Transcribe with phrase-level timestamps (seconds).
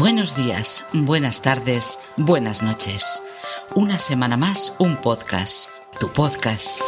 [0.00, 3.22] Buenos días, buenas tardes, buenas noches.
[3.74, 6.80] Una semana más, un podcast, tu podcast.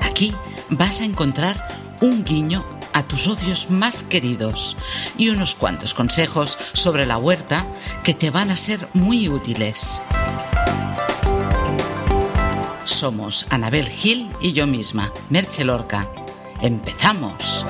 [0.00, 0.34] Aquí
[0.70, 1.68] vas a encontrar
[2.00, 4.78] un guiño a tus odios más queridos
[5.18, 7.66] y unos cuantos consejos sobre la huerta
[8.02, 10.00] que te van a ser muy útiles.
[12.84, 16.10] Somos Anabel Gil y yo misma, Merche Lorca.
[16.62, 17.66] ¡Empezamos!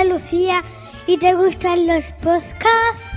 [0.00, 0.64] Andalucía
[1.06, 3.10] y te gustan los podcasts?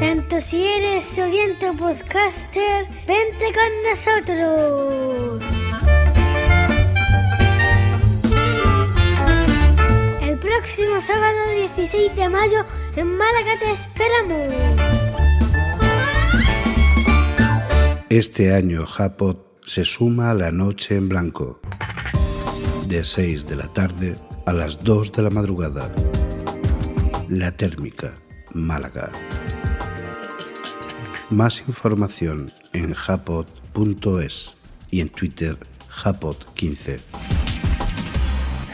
[0.00, 5.42] Tanto si eres oyente podcaster, vente con nosotros.
[10.22, 12.64] El próximo sábado 16 de mayo
[12.96, 14.54] en Málaga te esperamos.
[18.08, 21.60] Este año Japot se suma a la noche en blanco,
[22.92, 25.90] de 6 de la tarde a las 2 de la madrugada.
[27.30, 28.12] La térmica,
[28.52, 29.10] Málaga.
[31.30, 34.56] Más información en japot.es
[34.90, 35.56] y en Twitter
[35.88, 37.00] japot15.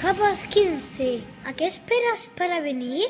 [0.03, 3.07] Japaz 15, ¿a qué esperas para venir?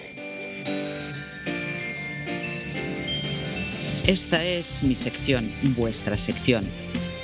[4.06, 6.66] Esta es mi sección, vuestra sección.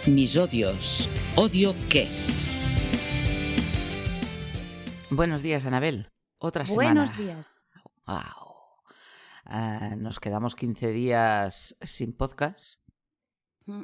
[0.07, 1.07] Mis odios.
[1.37, 2.09] ¿Odio qué?
[5.17, 6.11] Buenos días, Anabel.
[6.39, 7.03] Otra semana.
[7.05, 7.65] Buenos días.
[8.05, 8.81] Wow.
[9.45, 12.81] Ah, nos quedamos 15 días sin podcast.
[13.67, 13.83] Mm.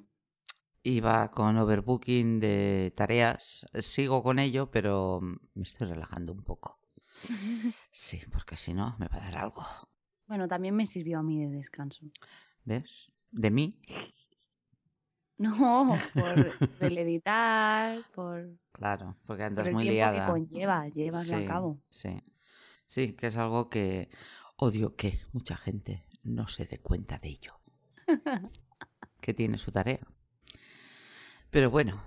[0.83, 3.65] Iba con overbooking de tareas.
[3.79, 6.81] Sigo con ello, pero me estoy relajando un poco.
[7.93, 9.65] Sí, porque si no, me va a dar algo.
[10.27, 12.07] Bueno, también me sirvió a mí de descanso.
[12.65, 13.13] ¿Ves?
[13.31, 13.81] De mí.
[15.39, 20.25] No, por el editar, por, Claro, porque por andas el muy tiempo liada.
[20.27, 21.79] que conlleva llevarlo Sí, a cabo.
[21.91, 22.23] Sí,
[22.87, 24.09] sí, que es algo que
[24.57, 27.61] odio que mucha gente no se dé cuenta de ello.
[29.21, 30.01] que tiene su tarea.
[31.51, 32.03] Pero bueno,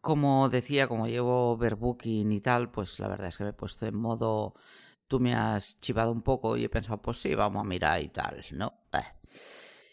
[0.00, 3.86] como decía, como llevo overbooking y tal, pues la verdad es que me he puesto
[3.86, 4.54] en modo.
[5.06, 8.08] Tú me has chivado un poco y he pensado, pues sí, vamos a mirar y
[8.08, 8.72] tal, ¿no?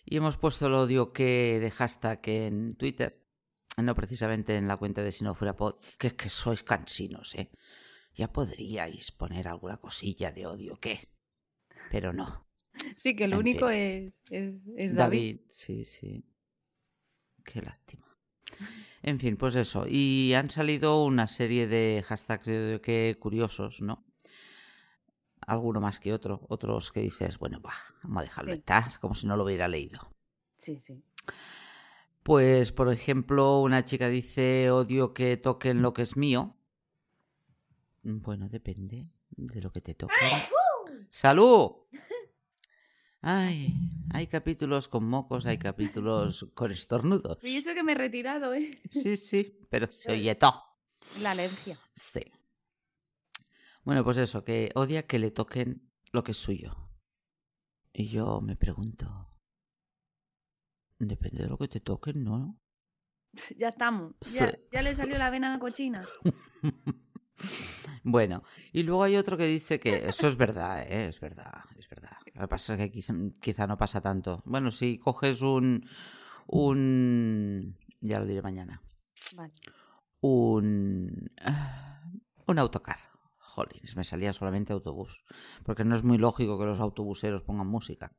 [0.06, 3.21] Y hemos puesto el odio que de hashtag en Twitter,
[3.78, 7.36] no precisamente en la cuenta de Si no fuera pod, que es que sois cansinos,
[7.36, 7.50] ¿eh?
[8.16, 11.10] Ya podríais poner alguna cosilla de odio, ¿qué?
[11.90, 12.48] Pero no.
[12.96, 14.96] Sí, que En único es, es, es David.
[14.96, 16.26] David, sí, sí.
[17.44, 18.06] Qué lástima.
[19.02, 19.86] En fin, pues eso.
[19.88, 24.06] Y han salido una serie de hashtags de odio que curiosos, ¿no?
[25.48, 26.46] Alguno más que otro.
[26.50, 27.74] Otros que dices, bueno, va,
[28.04, 28.60] vamos a dejarlo Sí.
[28.60, 30.14] estar, como si no lo hubiera leído.
[30.58, 31.04] Sí, sí.
[32.24, 36.56] Pues, por ejemplo, una chica dice, odio que toquen lo que es mío.
[38.04, 40.18] Bueno, depende de lo que te toquen.
[41.10, 41.72] ¡Salud!
[43.22, 43.76] Ay,
[44.12, 47.38] hay capítulos con mocos, hay capítulos con estornudos.
[47.44, 48.82] Y eso que me he retirado, ¿eh?
[48.90, 50.64] Sí, sí, pero se oye todo.
[51.22, 51.80] La alergia.
[51.96, 52.22] Sí.
[53.84, 56.90] Bueno, pues eso, que odia que le toquen lo que es suyo.
[57.94, 59.31] Y yo me pregunto,
[61.08, 62.60] depende de lo que te toquen, ¿no?
[63.58, 64.14] Ya estamos.
[64.34, 66.08] Ya, le salió la vena cochina.
[68.04, 71.08] Bueno, y luego hay otro que dice que eso es verdad, ¿eh?
[71.08, 72.18] es verdad, es verdad.
[72.34, 74.44] Lo que pasa es que quizá, quizá no pasa tanto.
[74.46, 75.88] Bueno, si coges un,
[76.48, 78.82] un, ya lo diré mañana,
[79.36, 79.54] Vale.
[80.20, 82.04] un, ah,
[82.46, 82.98] un autocar.
[83.38, 85.24] Jolines, me salía solamente autobús,
[85.64, 88.16] porque no es muy lógico que los autobuseros pongan música.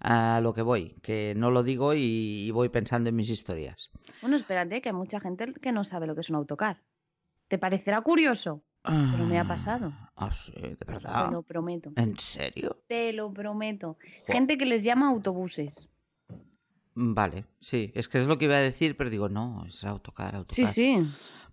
[0.00, 3.90] A lo que voy, que no lo digo y, y voy pensando en mis historias.
[4.20, 6.82] Bueno, espérate, que hay mucha gente que no sabe lo que es un autocar.
[7.48, 8.62] ¿Te parecerá curioso?
[8.84, 9.92] Pero me ha pasado.
[10.16, 11.30] Ah, sí, de Te verdad.
[11.32, 11.92] lo prometo.
[11.96, 12.80] ¿En serio?
[12.86, 13.98] Te lo prometo.
[14.26, 15.88] Gente que les llama autobuses.
[16.94, 20.34] Vale, sí, es que es lo que iba a decir, pero digo, no, es autocar,
[20.34, 20.54] autocar.
[20.54, 21.00] Sí, sí.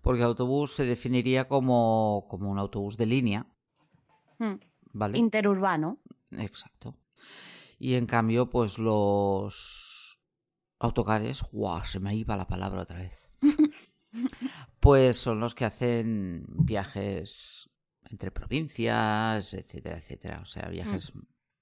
[0.02, 3.46] Porque autobús se definiría como, como un autobús de línea,
[4.38, 4.54] Mm.
[4.92, 5.18] ¿vale?
[5.18, 5.98] Interurbano.
[6.32, 6.94] Exacto.
[7.78, 10.18] Y en cambio, pues los
[10.78, 11.84] autocares, ¡guau!
[11.84, 13.30] Se me iba la palabra otra vez.
[14.80, 17.70] pues son los que hacen viajes
[18.10, 20.40] entre provincias, etcétera, etcétera.
[20.42, 21.12] O sea, viajes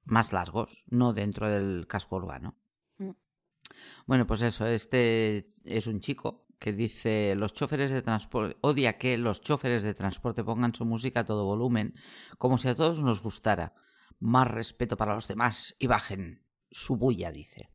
[0.05, 2.57] más largos, no dentro del casco urbano.
[2.99, 3.11] Mm.
[4.07, 9.19] Bueno, pues eso, este es un chico que dice los choferes de transporte odia que
[9.19, 11.95] los choferes de transporte pongan su música a todo volumen,
[12.39, 13.75] como si a todos nos gustara.
[14.21, 17.71] Más respeto para los demás y bajen su bulla, dice.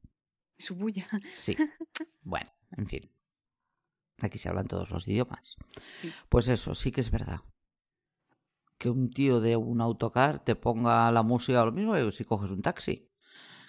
[0.58, 1.08] Su bulla.
[1.32, 1.56] Sí.
[2.22, 3.12] Bueno, en fin.
[4.20, 5.56] Aquí se hablan todos los idiomas.
[5.94, 6.12] Sí.
[6.30, 7.42] Pues eso, sí que es verdad.
[8.78, 12.52] Que un tío de un autocar te ponga la música, lo mismo que si coges
[12.52, 13.10] un taxi.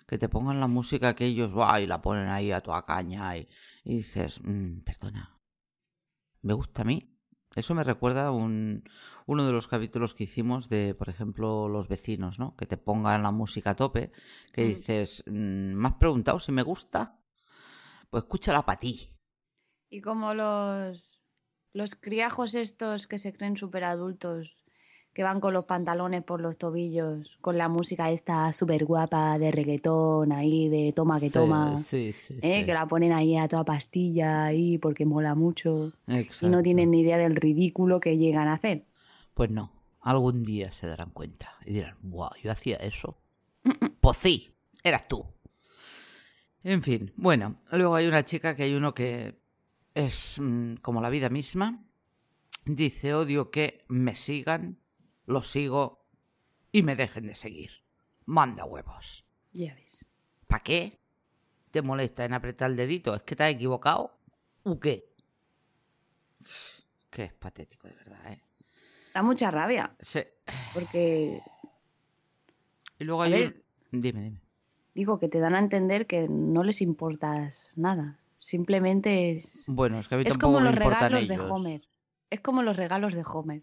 [0.06, 1.81] Que te pongan la música que ellos, ¡buah!
[1.81, 3.49] y la ponen ahí a toda caña y,
[3.84, 5.40] y dices, "Mm, perdona,
[6.43, 7.17] me gusta a mí.
[7.56, 8.85] Eso me recuerda a un,
[9.26, 12.55] uno de los capítulos que hicimos de, por ejemplo, los vecinos, ¿no?
[12.56, 14.12] Que te pongan la música a tope,
[14.52, 14.69] que Mm.
[14.69, 17.19] dices, "Mm, ¿me has preguntado si me gusta?
[18.11, 19.11] Pues escúchala para ti.
[19.91, 21.20] Y como los,
[21.73, 24.64] los criajos estos que se creen súper adultos,
[25.20, 29.50] que van con los pantalones por los tobillos, con la música esta súper guapa de
[29.50, 32.61] reggaetón ahí, de toma que Sí, toma, Sí, sí, ¿eh?
[32.61, 32.64] sí.
[32.64, 36.62] que la ponen ahí a toda pastilla ahí porque mola mucho y no Exacto.
[36.62, 38.87] tienen ni idea del ridículo que llegan a hacer.
[39.34, 39.70] Pues no,
[40.00, 43.19] algún día se darán cuenta y dirán, wow, yo hacía eso.
[44.00, 45.26] Pues sí, eras tú.
[46.64, 49.38] En fin, bueno, luego hay una chica que hay uno que
[49.94, 51.84] es mm, como la vida misma.
[52.64, 54.78] Dice, odio que me sigan,
[55.31, 56.05] lo sigo
[56.73, 57.71] y me dejen de seguir.
[58.27, 59.25] Manda huevos.
[59.53, 60.05] Ya ves.
[60.47, 60.99] ¿Para qué?
[61.71, 63.15] ¿Te molesta en apretar el dedito?
[63.15, 64.17] ¿Es que te has equivocado?
[64.65, 65.09] ¿O qué?
[67.11, 68.43] Qué es patético, de verdad, ¿eh?
[69.15, 70.21] Da mucha rabia Sí.
[70.73, 71.43] porque
[72.99, 73.56] Y luego hay ver.
[73.93, 74.00] un...
[74.03, 74.41] Dime, dime.
[74.94, 78.19] digo que te dan a entender que no les importas nada.
[78.38, 81.38] Simplemente es, Bueno, es que a mí es tampoco como los regalos de.
[81.38, 81.82] Homer.
[82.31, 83.62] Es como los regalos de Homer.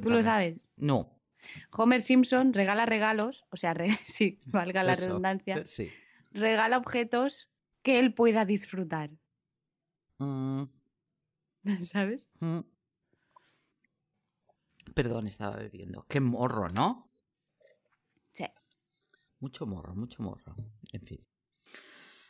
[0.00, 0.68] ¿Tú lo sabes?
[0.76, 1.18] No.
[1.72, 5.06] Homer Simpson regala regalos, o sea, re- sí, valga la eso.
[5.06, 5.90] redundancia, Sí.
[6.30, 7.50] regala objetos
[7.82, 9.10] que él pueda disfrutar,
[10.18, 10.64] Mm,
[11.84, 12.28] ¿sabes?
[12.40, 12.60] mm.
[14.94, 16.04] Perdón, estaba bebiendo.
[16.08, 17.10] Qué morro, ¿no?
[18.32, 18.44] Sí.
[19.40, 20.54] Mucho morro, mucho morro.
[20.92, 21.26] En fin.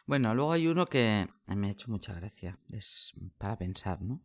[0.07, 2.59] Bueno, luego hay uno que me ha hecho mucha gracia.
[2.71, 4.23] Es para pensar, ¿no?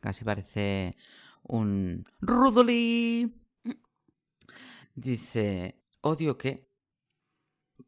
[0.00, 0.96] Casi parece
[1.48, 3.34] un Rudolí.
[4.94, 6.68] Dice, odio que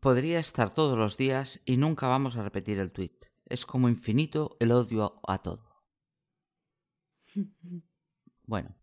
[0.00, 3.16] podría estar todos los días y nunca vamos a repetir el tweet.
[3.46, 5.84] Es como infinito el odio a todo.
[8.44, 8.76] Bueno,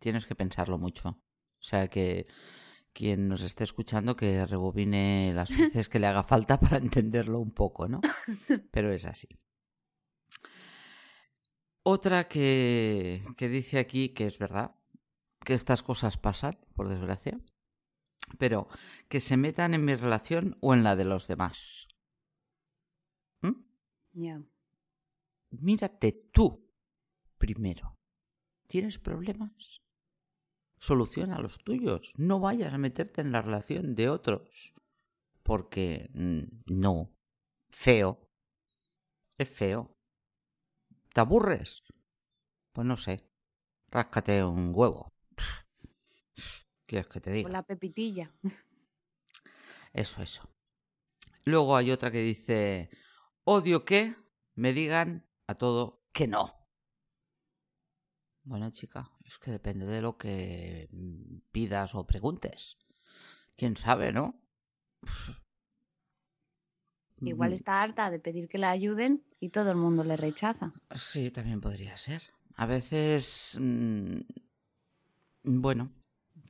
[0.00, 1.08] tienes que pensarlo mucho.
[1.10, 2.26] O sea que
[2.92, 7.52] quien nos esté escuchando que rebobine las veces que le haga falta para entenderlo un
[7.52, 8.00] poco, ¿no?
[8.70, 9.28] Pero es así.
[11.86, 14.74] Otra que, que dice aquí que es verdad,
[15.44, 17.38] que estas cosas pasan, por desgracia,
[18.38, 18.68] pero
[19.08, 21.88] que se metan en mi relación o en la de los demás.
[23.42, 23.64] ¿Mm?
[24.12, 24.42] Ya.
[25.50, 26.66] Mírate tú
[27.36, 27.98] primero.
[28.66, 29.82] ¿Tienes problemas?
[30.78, 32.14] Soluciona los tuyos.
[32.16, 34.74] No vayas a meterte en la relación de otros.
[35.42, 37.14] Porque mm, no.
[37.70, 38.30] Feo.
[39.36, 39.93] Es feo.
[41.14, 41.84] ¿Te aburres?
[42.72, 43.30] Pues no sé.
[43.86, 45.14] Ráscate un huevo.
[46.86, 47.44] ¿Quieres que te diga?
[47.44, 48.34] Con la pepitilla.
[49.92, 50.50] Eso, eso.
[51.44, 52.90] Luego hay otra que dice,
[53.44, 54.16] odio que
[54.56, 56.52] me digan a todo que no.
[58.42, 60.88] Bueno, chica, es que depende de lo que
[61.52, 62.76] pidas o preguntes.
[63.54, 64.42] ¿Quién sabe, no?
[67.26, 70.72] Igual está harta de pedir que la ayuden y todo el mundo le rechaza.
[70.94, 72.22] Sí, también podría ser.
[72.56, 74.20] A veces, mm,
[75.44, 75.92] bueno,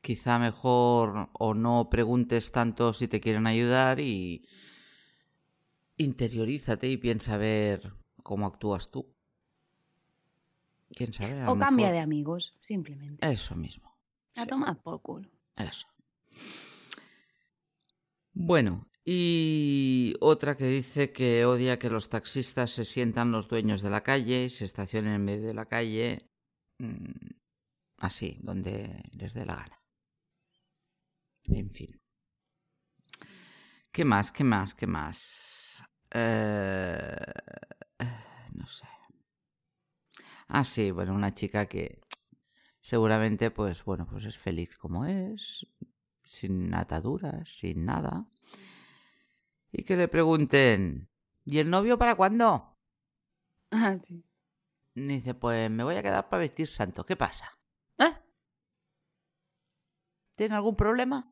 [0.02, 4.46] quizá mejor o no preguntes tanto si te quieren ayudar y
[5.96, 9.14] interiorízate y piensa a ver cómo actúas tú.
[10.94, 11.42] ¿Quién sabe?
[11.46, 13.26] O cambia mejor- de amigos, simplemente.
[13.28, 13.96] Eso mismo.
[14.36, 14.48] A sí.
[14.48, 15.28] tomar por culo.
[15.56, 15.86] Eso.
[18.32, 23.90] Bueno, y otra que dice que odia que los taxistas se sientan los dueños de
[23.90, 26.30] la calle y se estacionen en medio de la calle.
[26.78, 27.30] mm,
[27.98, 29.82] así, donde les dé la gana.
[31.44, 32.00] En fin.
[33.92, 34.32] ¿Qué más?
[34.32, 34.74] ¿Qué más?
[34.74, 35.82] ¿Qué más?
[36.10, 37.16] Eh,
[38.54, 38.86] no sé.
[40.48, 42.00] Ah, sí, bueno, una chica que
[42.80, 45.66] seguramente, pues bueno, pues es feliz como es,
[46.22, 48.26] sin ataduras, sin nada.
[49.76, 51.10] Y que le pregunten,
[51.44, 52.78] ¿y el novio para cuándo?
[53.72, 54.24] Ah, sí.
[54.94, 57.04] Dice, pues me voy a quedar para vestir santo.
[57.04, 57.58] ¿Qué pasa?
[57.98, 58.12] ¿Eh?
[60.36, 61.28] ¿Tiene algún problema?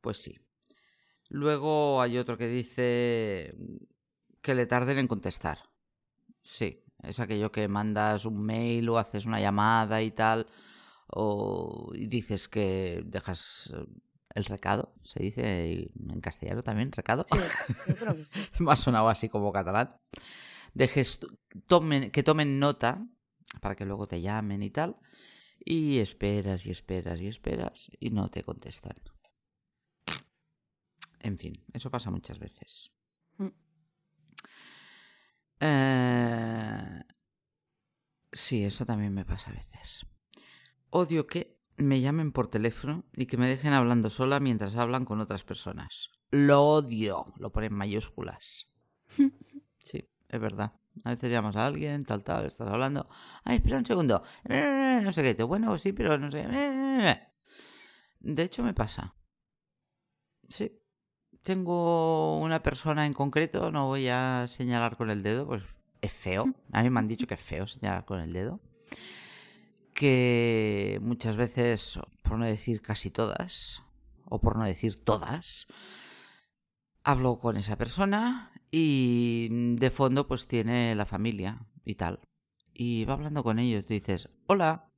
[0.00, 0.36] Pues sí.
[1.28, 3.54] Luego hay otro que dice
[4.40, 5.70] que le tarden en contestar.
[6.42, 10.48] Sí, es aquello que mandas un mail o haces una llamada y tal,
[11.06, 13.86] o y dices que dejas eh,
[14.34, 17.24] el recado, se dice en castellano también, recado.
[17.24, 17.38] Sí,
[17.88, 18.38] yo creo que sí.
[18.58, 19.96] Me ha sonado así como catalán.
[21.66, 23.06] Tomen, que tomen nota
[23.60, 24.96] para que luego te llamen y tal.
[25.64, 28.96] Y esperas y esperas y esperas y no te contestan.
[31.20, 32.92] En fin, eso pasa muchas veces.
[33.38, 33.48] Mm.
[35.60, 37.04] Eh,
[38.34, 40.06] Sí, eso también me pasa a veces.
[40.90, 45.20] Odio que me llamen por teléfono y que me dejen hablando sola mientras hablan con
[45.20, 46.10] otras personas.
[46.30, 47.32] Lo odio.
[47.38, 48.68] Lo pone en mayúsculas.
[49.78, 50.72] Sí, es verdad.
[51.04, 53.06] A veces llamas a alguien, tal, tal, estás hablando.
[53.44, 54.22] Ay, espera un segundo.
[54.44, 55.42] No sé qué.
[55.42, 56.46] Bueno, sí, pero no sé.
[58.20, 59.14] De hecho, me pasa.
[60.48, 60.72] Sí.
[61.42, 65.62] Tengo una persona en concreto, no voy a señalar con el dedo, pues
[66.00, 66.46] es feo.
[66.72, 68.60] A mí me han dicho que es feo señalar con el dedo.
[69.94, 73.82] Que muchas veces, por no decir casi todas,
[74.24, 75.66] o por no decir todas,
[77.04, 82.20] hablo con esa persona y de fondo pues tiene la familia y tal.
[82.72, 84.90] Y va hablando con ellos, tú dices, hola,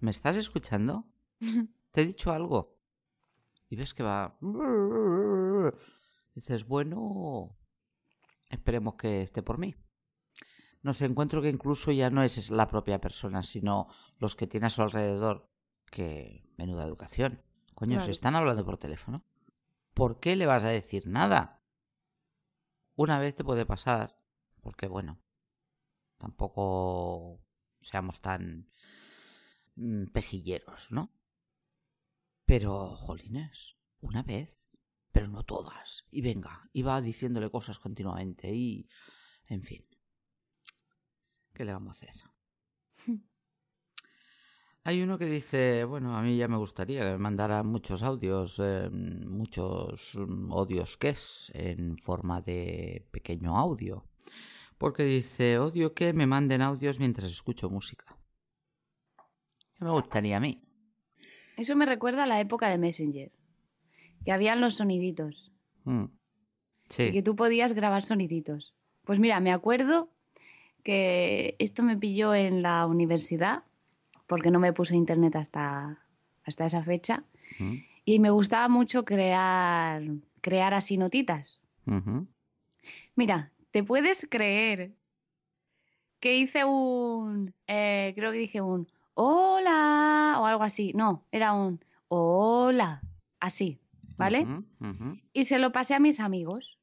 [0.00, 1.06] ¿me estás escuchando?
[1.92, 2.76] ¿Te he dicho algo?
[3.68, 4.36] Y ves que va...
[6.34, 7.56] Dices, bueno,
[8.50, 9.76] esperemos que esté por mí.
[10.84, 13.88] No sé, encuentro que incluso ya no es la propia persona, sino
[14.18, 15.50] los que tiene a su alrededor.
[15.90, 17.42] Que menuda educación.
[17.74, 18.04] Coño, Claro.
[18.04, 19.24] se están hablando por teléfono.
[19.94, 21.64] ¿Por qué le vas a decir nada?
[22.96, 24.20] Una vez te puede pasar,
[24.60, 25.22] porque bueno,
[26.18, 27.40] tampoco
[27.80, 28.68] seamos tan
[29.76, 31.14] mm, pejilleros, ¿no?
[32.44, 34.68] Pero, jolines, una vez,
[35.12, 36.04] pero no todas.
[36.10, 38.86] Y venga, iba diciéndole cosas continuamente y,
[39.46, 39.86] en fin.
[41.54, 42.14] ¿Qué le vamos a hacer?
[44.86, 48.60] Hay uno que dice, bueno, a mí ya me gustaría que me mandaran muchos audios,
[48.62, 54.04] eh, muchos mm, odios que es, en forma de pequeño audio.
[54.76, 58.18] Porque dice, odio que me manden audios mientras escucho música.
[59.76, 60.62] ¿Qué me gustaría a mí?
[61.56, 63.32] Eso me recuerda a la época de Messenger.
[64.24, 65.50] Que habían los soniditos.
[65.84, 66.04] Mm.
[66.04, 67.22] Y que Sí.
[67.22, 68.74] tú podías grabar soniditos.
[69.04, 70.13] Pues mira, me acuerdo
[70.84, 73.64] que esto me pilló en la universidad,
[74.26, 75.98] porque no me puse internet hasta,
[76.44, 77.24] hasta esa fecha.
[78.04, 80.02] Y me gustaba mucho crear,
[80.40, 81.60] crear así notitas.
[83.16, 84.92] Mira, ¿te puedes creer
[86.20, 87.54] que hice un...
[87.66, 90.92] eh, creo que dije un hola o algo así.
[90.94, 93.02] No, era un hola,
[93.40, 93.78] así,
[94.16, 94.46] ¿vale?
[95.32, 96.78] Y se lo pasé a mis amigos.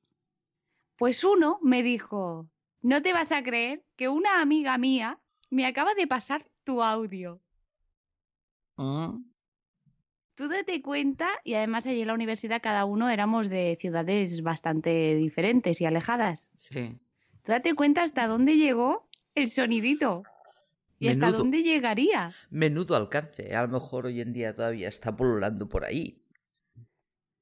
[0.95, 2.47] Pues uno me dijo,
[2.81, 5.19] no te vas a creer que una amiga mía
[5.49, 7.41] me acaba de pasar tu audio.
[8.77, 9.23] Mm.
[10.35, 15.15] Tú date cuenta, y además allí en la universidad cada uno éramos de ciudades bastante
[15.15, 16.51] diferentes y alejadas.
[16.55, 16.97] Sí.
[17.43, 20.23] Tú date cuenta hasta dónde llegó el sonidito.
[20.99, 22.31] ¿Y hasta dónde llegaría?
[22.51, 23.55] Menudo alcance.
[23.55, 26.23] A lo mejor hoy en día todavía está pululando por ahí.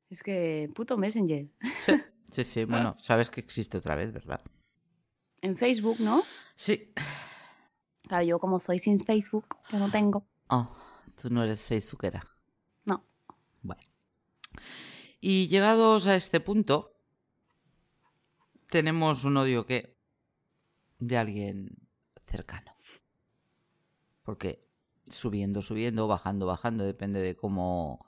[0.10, 1.50] Es que puto Messenger.
[2.31, 4.41] Sí, sí, bueno, sabes que existe otra vez, ¿verdad?
[5.41, 6.24] En Facebook, ¿no?
[6.55, 6.93] Sí.
[8.03, 10.25] Claro, yo como soy sin Facebook, que no tengo.
[10.48, 10.75] Oh,
[11.22, 12.25] tú no eres facebookera.
[12.86, 13.03] No.
[13.62, 13.81] Bueno.
[15.22, 16.96] Y llegados a este punto,
[18.67, 19.98] tenemos un odio que
[21.00, 21.88] de alguien
[22.25, 22.69] cercano.
[24.24, 24.69] Porque
[25.08, 28.05] subiendo, subiendo, bajando, bajando, depende de cómo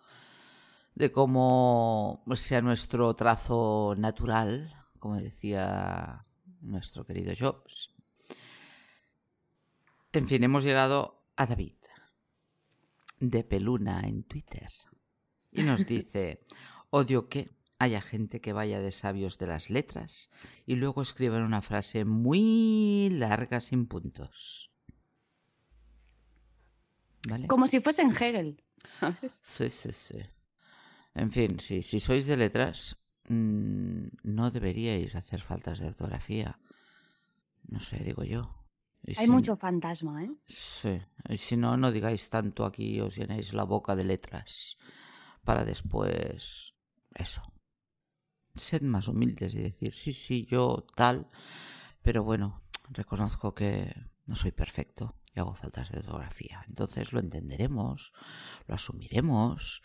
[0.93, 6.27] de cómo sea nuestro trazo natural, como decía
[6.61, 7.93] nuestro querido Jobs.
[10.13, 11.75] En fin, hemos llegado a David
[13.19, 14.69] de Peluna en Twitter.
[15.51, 16.45] Y nos dice,
[16.89, 17.49] odio que
[17.79, 20.29] haya gente que vaya de sabios de las letras
[20.65, 24.71] y luego escriban una frase muy larga sin puntos.
[27.27, 27.47] ¿Vale?
[27.47, 28.63] Como si fuesen Hegel.
[29.41, 30.19] Sí, sí, sí.
[31.13, 32.97] En fin, sí, si sois de letras,
[33.27, 36.59] mm, no deberíais hacer faltas de ortografía.
[37.67, 38.57] No sé, digo yo.
[39.03, 40.31] Y Hay si- mucho fantasma, ¿eh?
[40.47, 44.77] Sí, y si no, no digáis tanto aquí, os llenéis la boca de letras
[45.43, 46.73] para después...
[47.15, 47.41] Eso.
[48.55, 51.29] Sed más humildes y decir, sí, sí, yo tal,
[52.01, 53.93] pero bueno, reconozco que
[54.25, 56.63] no soy perfecto y hago faltas de ortografía.
[56.67, 58.13] Entonces lo entenderemos,
[58.67, 59.81] lo asumiremos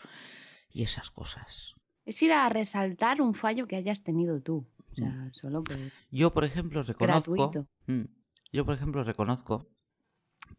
[0.69, 1.75] y esas cosas.
[2.07, 4.65] Es ir a resaltar un fallo que hayas tenido tú.
[4.91, 5.75] O sea, solo por...
[6.09, 7.33] Yo, por ejemplo, reconozco.
[7.33, 7.67] Gratuito.
[7.87, 8.05] Mm,
[8.53, 9.67] Yo, por ejemplo, reconozco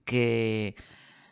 [0.05, 0.77] que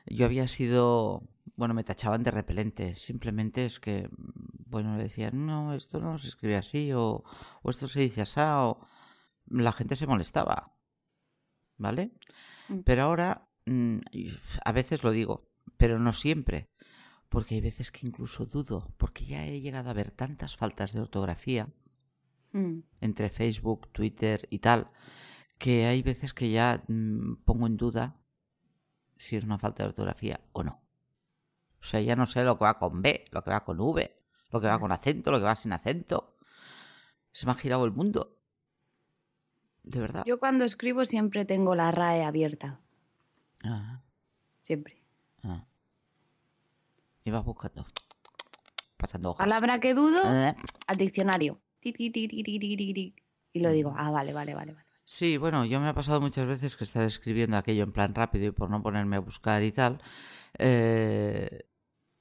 [0.07, 1.23] yo había sido.
[1.55, 2.95] Bueno, me tachaban de repelente.
[2.95, 7.23] Simplemente es que, mm, bueno, le decían, no, esto no se escribe así, o,
[7.63, 8.81] o esto se dice así, o.
[9.49, 10.73] La gente se molestaba.
[11.77, 12.15] ¿Vale?
[12.71, 12.79] Mm.
[12.87, 13.99] Pero ahora, mm,
[14.65, 16.71] a veces lo digo, pero no siempre.
[17.29, 21.01] Porque hay veces que incluso dudo, porque ya he llegado a ver tantas faltas de
[21.01, 21.69] ortografía
[22.53, 22.81] Mm.
[23.01, 24.89] entre Facebook, Twitter y tal,
[25.59, 28.17] que hay veces que ya mm, pongo en duda
[29.17, 30.81] si es una falta de ortografía o no.
[31.81, 34.23] O sea, ya no sé lo que va con B, lo que va con V,
[34.53, 36.37] lo que va con acento, lo que va sin acento.
[37.33, 38.39] Se me ha girado el mundo.
[39.83, 40.25] De verdad.
[40.27, 42.81] Yo cuando escribo siempre tengo la RAE abierta.
[43.65, 44.01] Ah,
[44.63, 45.03] Siempre.
[45.43, 45.65] ah.
[47.27, 47.85] Iba buscando.
[48.97, 49.45] Pasando hojas.
[49.45, 50.55] Palabra que dudo, Eh,
[50.87, 51.61] al diccionario.
[53.53, 54.73] Y lo digo, ah, vale, vale, vale.
[54.73, 54.87] vale.
[55.05, 58.47] Sí, bueno, yo me ha pasado muchas veces que estar escribiendo aquello en plan rápido
[58.47, 60.01] y por no ponerme a buscar y tal.
[60.59, 61.69] eh,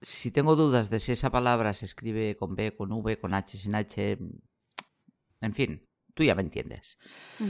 [0.01, 3.57] si tengo dudas de si esa palabra se escribe con B, con V, con H,
[3.57, 4.19] sin H,
[5.41, 6.99] en fin, tú ya me entiendes.
[7.39, 7.49] Mm.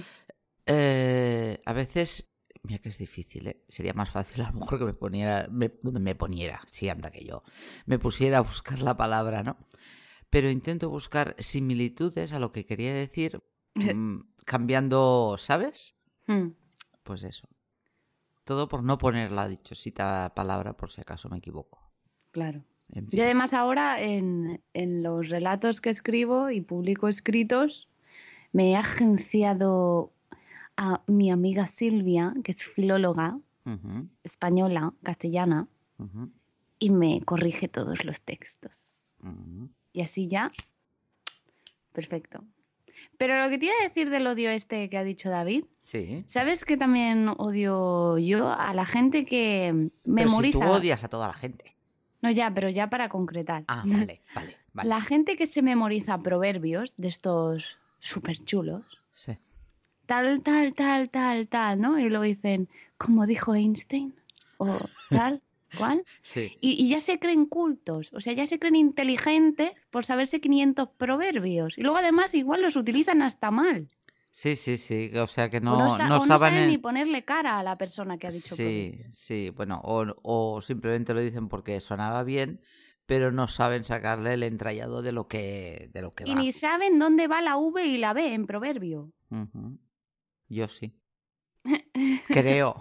[0.67, 2.31] Eh, a veces,
[2.65, 3.63] mira que es difícil, ¿eh?
[3.69, 7.25] sería más fácil a lo mejor que me poniera, me, me poniera, sí, anda que
[7.25, 7.43] yo,
[7.85, 9.57] me pusiera a buscar la palabra, ¿no?
[10.29, 13.41] Pero intento buscar similitudes a lo que quería decir
[13.75, 15.95] mm, cambiando, ¿sabes?
[16.27, 16.49] Mm.
[17.03, 17.47] Pues eso.
[18.43, 21.91] Todo por no poner la dichosita palabra por si acaso me equivoco.
[22.31, 22.63] Claro.
[22.91, 23.17] En fin.
[23.17, 27.89] Yo además ahora en, en los relatos que escribo y publico escritos,
[28.51, 30.14] me he agenciado
[30.77, 33.39] a mi amiga Silvia, que es filóloga
[34.23, 35.67] española, castellana,
[36.79, 39.13] y me corrige todos los textos.
[39.93, 40.51] Y así ya,
[41.93, 42.43] perfecto.
[43.17, 46.23] Pero lo que te iba a decir del odio este que ha dicho David, Sí.
[46.27, 50.59] ¿sabes que también odio yo a la gente que Pero si memoriza?
[50.59, 51.75] tú odias a toda la gente.
[52.21, 53.65] No, ya, pero ya para concretar.
[53.67, 54.89] Ah, vale, vale, vale.
[54.89, 58.83] La gente que se memoriza proverbios de estos súper chulos,
[59.13, 59.37] Sí.
[60.05, 61.99] Tal, tal, tal, tal, tal, ¿no?
[61.99, 64.13] Y luego dicen, como dijo Einstein,
[64.57, 65.41] o tal,
[65.77, 66.03] cual.
[66.21, 66.57] Sí.
[66.61, 70.89] Y, y ya se creen cultos, o sea, ya se creen inteligentes por saberse 500
[70.97, 71.77] proverbios.
[71.77, 73.87] Y luego además igual los utilizan hasta mal.
[74.31, 75.11] Sí, sí, sí.
[75.17, 76.39] O sea que o no, no, sa- no o no saben.
[76.39, 79.11] saben en- ni ponerle cara a la persona que ha dicho Sí, proverbio.
[79.11, 79.49] sí.
[79.55, 82.59] Bueno, o, o simplemente lo dicen porque sonaba bien,
[83.05, 86.35] pero no saben sacarle el entrallado de lo que, de lo que Y va.
[86.41, 89.13] ni saben dónde va la V y la B en proverbio.
[89.29, 89.77] Ujú.
[90.47, 90.99] Yo sí.
[92.27, 92.79] Creo.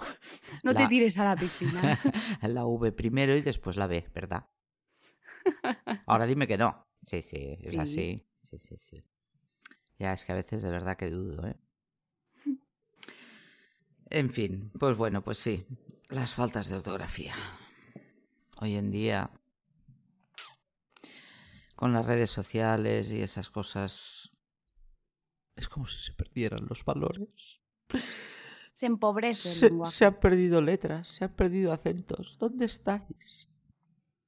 [0.62, 1.98] No te tires a la piscina.
[2.42, 4.46] la V primero y después la B, ¿verdad?
[6.06, 6.86] Ahora dime que no.
[7.02, 7.78] Sí, sí, es Sí.
[7.78, 8.26] así.
[8.50, 9.04] Sí, sí, sí.
[9.98, 11.56] Ya es que a veces de verdad que dudo, ¿eh?
[14.10, 15.66] En fin, pues bueno, pues sí.
[16.10, 17.34] Las faltas de ortografía.
[18.60, 19.30] Hoy en día,
[21.74, 24.30] con las redes sociales y esas cosas,
[25.56, 27.60] es como si se perdieran los valores.
[28.72, 29.92] Se empobrece el Se, lenguaje.
[29.92, 32.38] se han perdido letras, se han perdido acentos.
[32.38, 33.48] ¿Dónde estáis?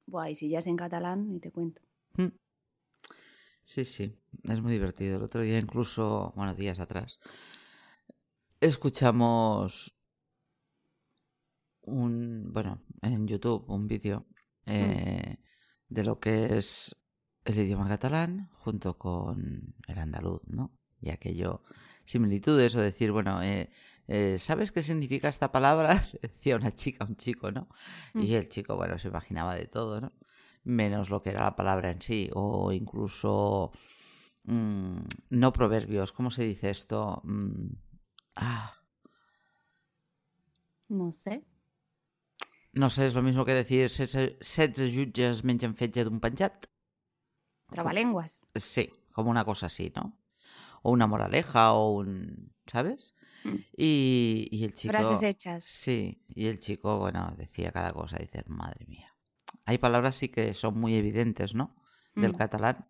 [0.05, 1.81] Buah, y si ya es en catalán, ni te cuento.
[2.15, 2.27] Mm.
[3.63, 5.17] Sí, sí, es muy divertido.
[5.17, 7.19] El otro día, incluso, bueno, días atrás,
[8.61, 9.93] escuchamos
[11.81, 14.25] un, bueno, en YouTube, un vídeo
[14.65, 15.37] eh,
[15.89, 16.95] de lo que es
[17.43, 20.76] el idioma catalán junto con el andaluz, ¿no?
[21.01, 21.61] Y aquello,
[22.05, 23.69] similitudes o decir, bueno, eh,
[24.07, 26.07] eh, ¿sabes qué significa esta palabra?
[26.21, 27.67] Le Decía una chica un chico, ¿no?
[28.13, 30.13] Y el chico, bueno, se imaginaba de todo, ¿no?
[30.63, 33.71] Menos lo que era la palabra en sí, o incluso
[34.43, 34.97] mm,
[35.29, 37.21] no proverbios, ¿cómo se dice esto?
[37.23, 37.67] Mm,
[38.35, 38.73] ah,
[40.89, 41.43] No sé.
[42.73, 46.67] no sé, es lo mismo que decir setze jutges mengen fetge d'un penjat.
[47.71, 48.39] Trabalenguas.
[48.55, 50.13] Sí, como una cosa así, ¿no?
[50.87, 52.53] O una moraleja o un...
[52.65, 53.13] ¿Sabes?
[53.43, 53.55] Mm.
[53.77, 54.91] Y, y el chico...
[54.93, 55.63] Frases hechas.
[55.65, 59.13] Sí, y el chico, bueno, decía cada cosa, dices, madre mía.
[59.65, 61.75] Hay palabras sí que son muy evidentes, ¿no?
[62.15, 62.37] Del Mm.
[62.37, 62.87] catalán,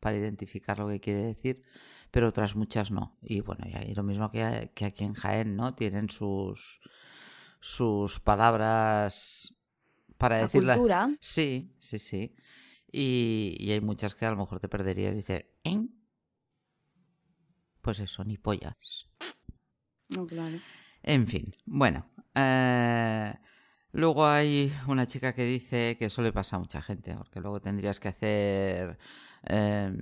[0.00, 1.62] para identificar lo que quiere decir,
[2.10, 3.18] pero otras muchas no.
[3.22, 5.74] Y bueno, y lo mismo que, que aquí en Jaén, ¿no?
[5.74, 6.80] Tienen sus,
[7.60, 9.54] sus palabras
[10.18, 10.76] para La decirlas.
[10.76, 11.10] cultura.
[11.20, 12.34] Sí, sí, sí.
[12.92, 15.86] Y, y hay muchas que a lo mejor te perderías y dices, ¿eh?
[17.82, 19.08] Pues eso, ni pollas.
[20.08, 20.56] No, claro.
[21.02, 23.34] En fin, bueno, Eh,
[23.92, 27.60] luego hay una chica que dice que eso le pasa a mucha gente, porque luego
[27.60, 28.98] tendrías que hacer,
[29.48, 29.92] eh,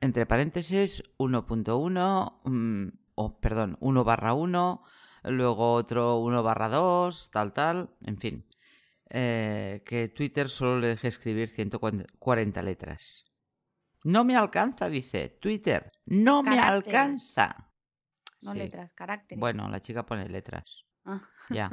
[0.00, 4.82] entre paréntesis, 1.1, mm, o perdón, 1 barra 1,
[5.24, 8.44] luego otro 1 barra 2, tal, tal, en fin.
[9.10, 13.31] Eh, que Twitter solo le deje escribir 140 letras.
[14.04, 15.92] No me alcanza, dice Twitter.
[16.06, 17.70] No me alcanza.
[18.42, 18.58] No Sí.
[18.58, 19.38] letras, caracteres.
[19.40, 20.84] Bueno, la chica pone letras.
[21.04, 21.20] Ah.
[21.50, 21.70] Ya.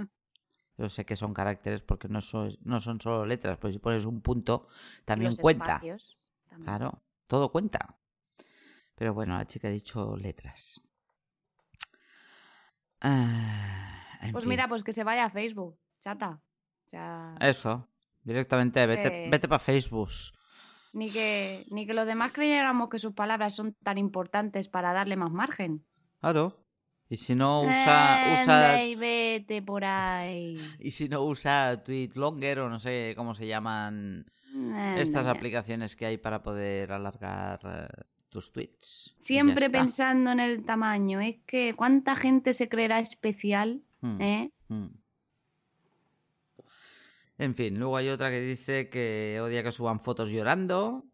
[0.78, 4.06] Yo sé que son caracteres porque no son, no son solo letras, pues si pones
[4.06, 4.68] un punto
[5.04, 5.66] también Los cuenta.
[5.76, 6.66] espacios también.
[6.66, 7.98] Claro, todo cuenta.
[8.96, 10.82] Pero bueno, la chica ha dicho letras.
[13.02, 13.96] Ah,
[14.32, 14.50] Pues fin.
[14.50, 16.42] mira, pues que se vaya a Facebook, chata.
[16.92, 17.88] Sea, Eso,
[18.24, 19.30] directamente, vete, Eh.
[19.30, 20.10] vete para Facebook.
[20.94, 25.16] Ni, que, ni que los demás creyéramos que sus palabras son tan importantes para darle
[25.16, 25.86] más margen.
[26.20, 26.66] Claro.
[27.10, 30.60] Y si no usa, usa Anda y vete por ahí.
[30.80, 34.26] y si no usa Tweet Longer o no sé cómo se llaman
[34.98, 39.16] estas Anda aplicaciones que hay para poder alargar eh, tus tweets.
[39.18, 41.20] Siempre pensando en el tamaño.
[41.20, 44.52] Es que cuánta gente se creerá especial, Mm, ¿eh?
[44.70, 44.86] mm.
[47.40, 51.06] En fin, luego hay otra que dice que odia que suban fotos llorando.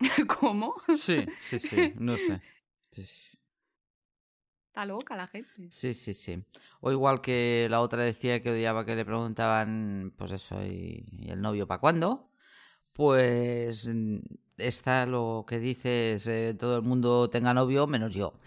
[0.40, 0.74] ¿Cómo?
[0.96, 2.40] Sí, sí, sí, no sé.
[2.90, 3.02] Sí.
[4.68, 5.68] Está loca la gente.
[5.70, 6.42] Sí, sí, sí.
[6.80, 11.30] O igual que la otra decía que odiaba que le preguntaban, pues eso, ¿y, y
[11.30, 12.30] el novio para cuándo?
[12.94, 14.20] Pues mm,
[14.56, 18.40] esta lo que dice es eh, todo el mundo tenga novio menos yo.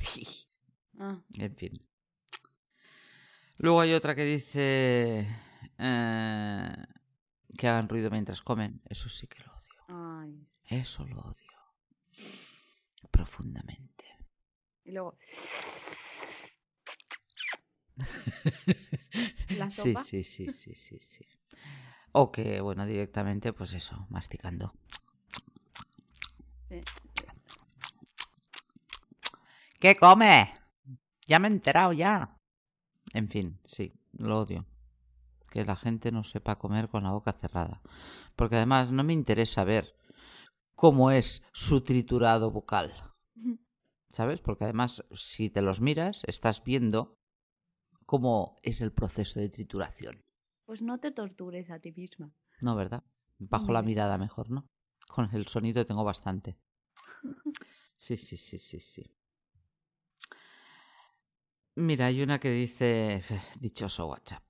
[0.97, 1.73] Ah, en fin.
[3.59, 5.27] Luego hay otra que dice
[5.77, 6.73] eh,
[7.57, 8.81] que hagan ruido mientras comen.
[8.85, 9.85] Eso sí que lo odio.
[9.87, 10.45] ay.
[10.69, 11.51] Eso lo odio.
[13.11, 14.05] Profundamente.
[14.85, 15.17] Y luego.
[19.49, 20.03] La Sí, sopa.
[20.03, 21.25] sí, sí, sí, sí, sí.
[22.13, 24.73] O que, bueno, directamente, pues eso, masticando.
[26.69, 26.81] Sí.
[29.79, 30.51] ¿Qué come?
[31.27, 32.37] Ya me he enterado ya.
[33.13, 34.65] En fin, sí, lo odio.
[35.51, 37.81] Que la gente no sepa comer con la boca cerrada.
[38.37, 39.95] Porque además no me interesa ver
[40.75, 43.13] cómo es su triturado bucal.
[44.11, 44.41] ¿Sabes?
[44.41, 47.17] Porque además, si te los miras, estás viendo
[48.05, 50.23] cómo es el proceso de trituración.
[50.65, 52.33] Pues no te tortures a ti misma.
[52.61, 53.03] No, ¿verdad?
[53.37, 54.69] Bajo la mirada mejor, ¿no?
[55.07, 56.57] Con el sonido tengo bastante.
[57.97, 59.13] Sí, sí, sí, sí, sí.
[61.75, 64.43] Mira, hay una que dice "Eh, dichoso WhatsApp.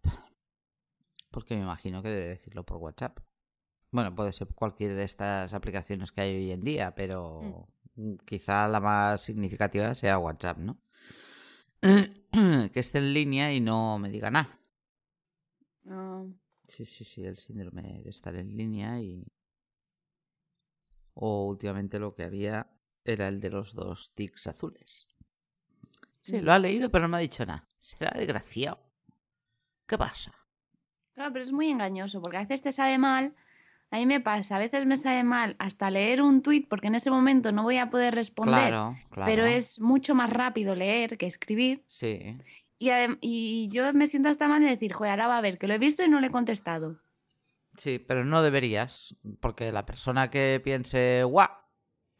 [1.32, 3.20] Porque me imagino que debe decirlo por WhatsApp.
[3.90, 8.68] Bueno, puede ser cualquier de estas aplicaciones que hay hoy en día, pero mm, quizá
[8.68, 10.78] la más significativa sea WhatsApp, ¿no?
[11.82, 14.60] que esté en línea y no me diga nada.
[15.88, 16.24] Ah,
[16.68, 19.26] Sí, sí, sí, el síndrome de estar en línea y...
[21.14, 22.72] O últimamente lo que había
[23.04, 25.08] era el de los dos tics azules.
[26.22, 26.46] Sí, Mm.
[26.46, 27.68] lo ha leído pero no me ha dicho nada.
[27.80, 28.80] Será desgraciado.
[29.86, 30.34] ¿Qué pasa?
[31.14, 33.34] Claro, pero es muy engañoso porque a veces te sabe mal.
[33.90, 36.96] A mí me pasa, a veces me sabe mal hasta leer un tuit porque en
[36.96, 39.30] ese momento no voy a poder responder, Claro, claro.
[39.30, 41.84] pero es mucho más rápido leer que escribir.
[41.88, 42.38] Sí,
[42.80, 45.68] Y, y yo me siento hasta mal de decir, joder, ahora va a ver que
[45.68, 47.02] lo he visto y no le he contestado.
[47.78, 49.16] sí, pero no deberías.
[49.42, 51.50] Porque la persona que piense, guau,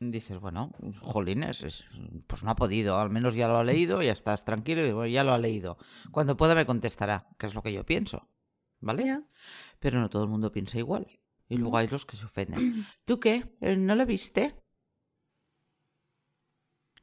[0.02, 1.86] dices, bueno, jolines, es-
[2.28, 3.00] pues no ha podido.
[3.00, 5.78] Al menos ya lo ha leído, ya estás tranquilo y bueno, ya lo ha leído.
[6.12, 8.28] Cuando pueda me contestará, que es lo que yo pienso.
[8.82, 9.24] ¿Vale?
[9.80, 11.08] Pero no todo el mundo piensa igual.
[11.48, 12.86] Y luego hay los que se ofenden.
[13.06, 13.56] ¿Tú qué?
[13.62, 14.56] ¿Eh, ¿No lo viste?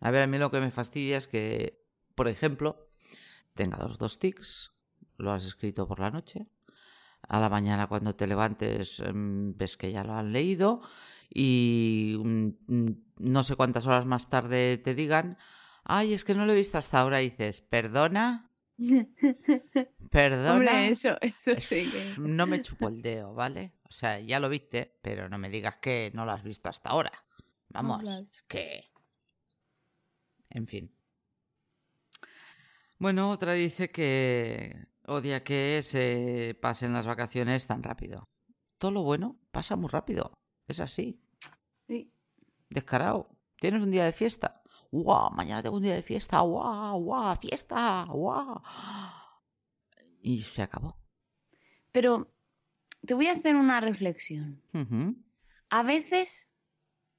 [0.01, 2.89] A ver, a mí lo que me fastidia es que, por ejemplo,
[3.55, 4.73] tenga los dos tics,
[5.17, 6.47] lo has escrito por la noche,
[7.23, 10.81] a la mañana cuando te levantes em, ves que ya lo han leído
[11.29, 15.37] y mm, mm, no sé cuántas horas más tarde te digan,
[15.85, 18.48] ay, es que no lo he visto hasta ahora y dices, perdona,
[20.11, 20.53] perdona.
[20.53, 22.15] Hombre, eso, eso sí que...
[22.19, 23.73] No me chupo el dedo, ¿vale?
[23.85, 26.91] O sea, ya lo viste, pero no me digas que no lo has visto hasta
[26.91, 27.13] ahora.
[27.69, 28.27] Vamos, claro.
[28.47, 28.85] que...
[30.51, 30.95] En fin.
[32.99, 38.29] Bueno, otra dice que odia que se pasen las vacaciones tan rápido.
[38.79, 40.39] Todo lo bueno pasa muy rápido.
[40.67, 41.21] Es así.
[41.87, 42.13] Sí.
[42.71, 43.31] Descarado.
[43.57, 44.58] ¿Tienes un día de fiesta?
[44.91, 45.31] ¡Guau!
[45.33, 46.41] Mañana tengo un día de fiesta.
[46.41, 47.01] ¡Guau!
[47.03, 47.37] ¡Guau!
[47.37, 48.05] ¡Fiesta!
[48.09, 48.63] ¡Guau!
[50.23, 50.97] Y se acabó.
[51.93, 52.33] Pero
[53.07, 54.63] te voy a hacer una reflexión.
[54.75, 55.17] Ujú.
[55.71, 56.49] A veces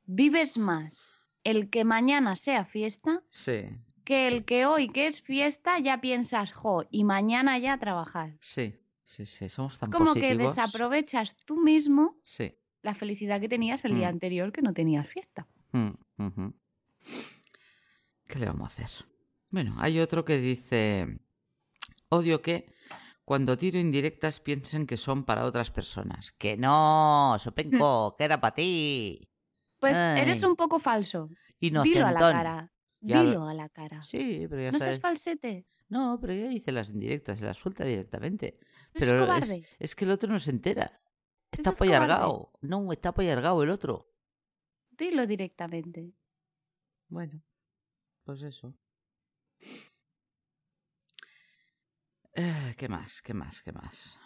[0.06, 1.10] vives más
[1.44, 3.70] el que mañana sea fiesta Sí.
[4.04, 8.38] que el que hoy que es fiesta ya piensas, jo, y mañana ya a trabajar.
[8.42, 9.50] Sí, sí, sí.
[9.50, 12.56] Somos Es tan como que desaprovechas tú mismo Sí.
[12.82, 14.14] la felicidad que tenías el día Mm.
[14.14, 15.48] anterior que no tenías fiesta.
[15.72, 15.90] Mm.
[18.30, 19.06] ¿Qué le vamos a hacer?
[19.50, 21.20] Bueno, hay otro que dice,
[22.10, 22.72] odio que
[23.26, 26.32] cuando tiro indirectas piensen que son para otras personas.
[26.34, 29.28] Que no, Sopenco, que era para ti.
[29.80, 31.30] Pues eres un poco falso.
[31.60, 32.74] Dilo a la cara.
[33.02, 34.02] Ya lo- Dilo a la cara.
[34.04, 34.90] Sí, pero ya no está.
[34.90, 35.66] seas falsete.
[35.88, 38.60] No, pero ya dice las indirectas, se las suelta directamente.
[38.94, 39.68] Es Pero es, cobarde.
[39.80, 41.02] es que el otro no se entera.
[41.52, 41.96] Está es cobarde.
[41.96, 42.52] apoyargado.
[42.62, 44.14] No, está apoyargado el otro.
[44.92, 46.14] Dilo directamente.
[47.08, 47.42] Bueno,
[48.30, 48.76] pues eso.
[52.36, 53.24] Eh, ¿Qué más?
[53.24, 53.64] ¿Qué más?
[53.64, 54.20] ¿Qué más?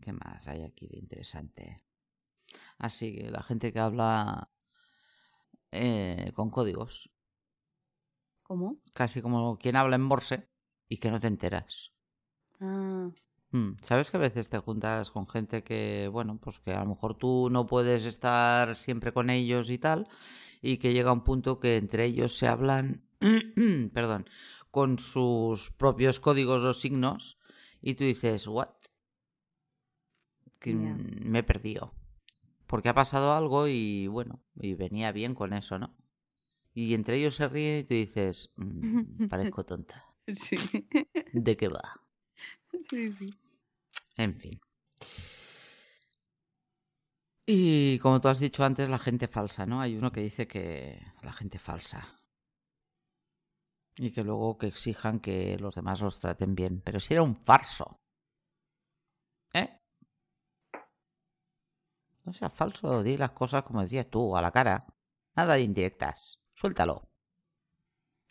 [0.00, 1.76] ¿Qué más hay aquí de interesante?
[2.78, 4.50] Así que la gente que habla
[5.70, 7.12] eh, con códigos,
[8.42, 8.76] ¿Cómo?
[8.92, 10.48] casi como quien habla en morse
[10.88, 11.92] y que no te enteras.
[12.60, 13.08] Ah,
[13.82, 17.16] ¿Sabes que a veces te juntas con gente que, bueno, pues que a lo mejor
[17.16, 20.08] tú no puedes estar siempre con ellos y tal,
[20.60, 23.04] y que llega un punto que entre ellos se hablan,
[23.92, 24.28] perdón,
[24.72, 27.38] con sus propios códigos o signos,
[27.80, 28.70] y tú dices, ¿what?
[30.58, 31.94] Que mm, me he perdido.
[32.66, 35.94] Porque ha pasado algo y, bueno, y venía bien con eso, ¿no?
[36.72, 40.06] Y entre ellos se ríen y tú dices, "Mm, parezco tonta.
[40.26, 40.56] sí.
[41.32, 42.00] ¿De qué va?
[42.80, 43.32] sí, sí.
[44.16, 44.60] En fin.
[47.46, 49.80] Y como tú has dicho antes, la gente falsa, ¿no?
[49.80, 52.20] Hay uno que dice que la gente falsa.
[53.96, 56.80] Y que luego que exijan que los demás los traten bien.
[56.80, 58.00] Pero si era un farso.
[59.52, 59.78] ¿Eh?
[62.24, 64.86] No seas falso, di las cosas como decías tú, a la cara.
[65.36, 66.40] Nada de indirectas.
[66.54, 67.10] Suéltalo.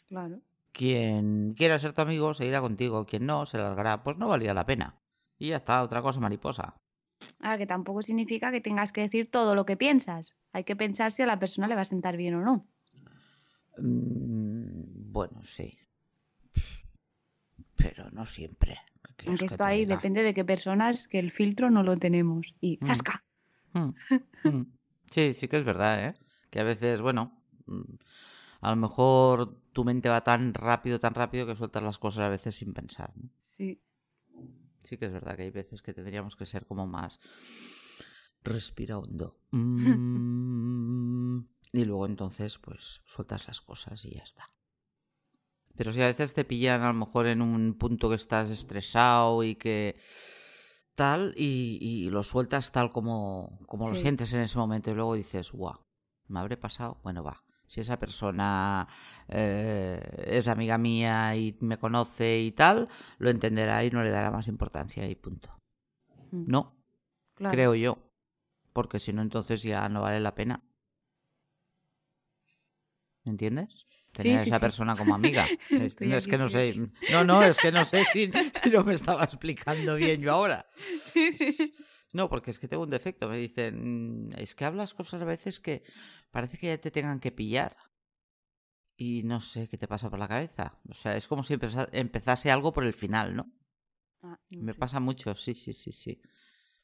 [0.08, 0.41] Claro.
[0.72, 3.06] Quien quiera ser tu amigo seguirá contigo.
[3.06, 4.04] Quien no, se largará.
[4.04, 5.03] Pues no valía la pena.
[5.38, 6.76] Y ya está, otra cosa mariposa.
[7.39, 10.36] Ahora, que tampoco significa que tengas que decir todo lo que piensas.
[10.52, 12.67] Hay que pensar si a la persona le va a sentar bien o no.
[13.78, 15.78] Mm, bueno, sí.
[17.76, 18.78] Pero no siempre.
[19.04, 19.96] ¿Qué quieres Aunque que esto ahí diga?
[19.96, 22.56] depende de qué personas, que el filtro no lo tenemos.
[22.62, 22.86] Y Mm.
[22.86, 23.24] ¡zasca!
[23.74, 23.89] Mm,
[24.43, 24.65] mm.
[25.10, 26.13] Sí, sí que es verdad, ¿eh?
[26.50, 27.41] Que a veces, bueno,
[28.62, 32.30] a lo mejor tu mente va tan rápido, tan rápido que sueltas las cosas a
[32.30, 33.12] veces sin pensar.
[33.15, 33.30] ¿no?
[33.41, 33.82] Sí.
[34.84, 37.19] Sí que es verdad que hay veces que tendríamos que ser como más
[38.43, 39.38] respira hondo.
[39.56, 41.39] Mm,
[41.72, 44.52] y luego entonces pues sueltas las cosas y ya está.
[45.76, 49.43] Pero si a veces te pillan a lo mejor en un punto que estás estresado
[49.43, 50.00] y que
[50.96, 55.15] tal y, y lo sueltas tal como, como lo sientes en ese momento y luego
[55.15, 55.80] dices, guau,
[56.28, 57.43] me habré pasado, bueno va.
[57.73, 58.88] Si esa persona
[59.27, 64.29] eh, es amiga mía y me conoce y tal, lo entenderá y no le dará
[64.29, 65.59] más importancia y punto.
[66.29, 66.75] Mm, No,
[67.33, 67.51] claro.
[67.51, 67.97] creo yo.
[68.73, 70.62] Porque si no, entonces ya no vale la pena.
[73.23, 73.88] ¿Me entiendes?
[74.12, 74.62] Tener sí, a esa sí.
[74.62, 75.47] persona como amiga.
[75.71, 76.75] Es, Estoy es que no sé.
[77.12, 78.31] No, no, es que no sé si,
[78.63, 80.67] si no me estaba explicando bien yo ahora.
[82.13, 83.28] No, porque es que tengo un defecto.
[83.28, 85.84] Me dicen, "Mm, es que hablas cosas a veces que
[86.32, 87.76] parece que ya te tengan que pillar.
[88.95, 90.80] Y no sé qué te pasa por la cabeza.
[90.88, 93.52] O sea, es como si empeza- empezase algo por el final, ¿no?
[94.21, 96.21] Ah, no Me pasa mucho, sí, sí, sí, sí.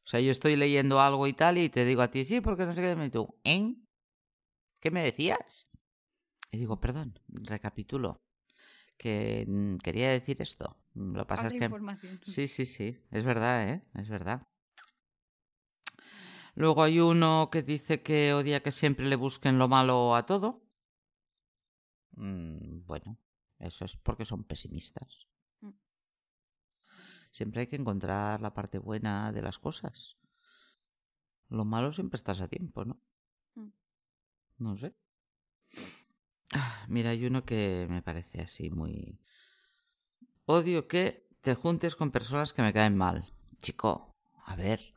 [0.04, 2.66] O sea, yo estoy leyendo algo y tal y te digo a ti, sí, porque
[2.66, 3.76] no sé qué, y tú, ¿eh?
[4.82, 5.68] ¿Qué me decías?
[6.52, 8.24] Y digo, perdón, recapitulo.
[8.98, 10.78] Que mm, quería decir esto.
[10.96, 11.66] Lo que pasa es que...
[12.34, 13.84] Sí, sí, sí, es verdad, ¿eh?
[13.94, 14.42] Es verdad.
[16.56, 20.64] Luego hay uno que dice que odia que siempre le busquen lo malo a todo.
[22.12, 23.18] Mm, bueno,
[23.60, 25.28] eso es porque son pesimistas.
[25.62, 25.72] Mm.
[27.32, 30.18] Siempre hay que encontrar la parte buena de las cosas.
[31.50, 33.02] Lo malo siempre estás a tiempo, ¿no?
[33.56, 33.70] Mm.
[34.58, 34.96] No sé.
[36.54, 39.20] Ah, mira, hay uno que me parece así muy...
[40.46, 43.32] Odio que te juntes con personas que me caen mal.
[43.60, 44.94] Chico, a ver.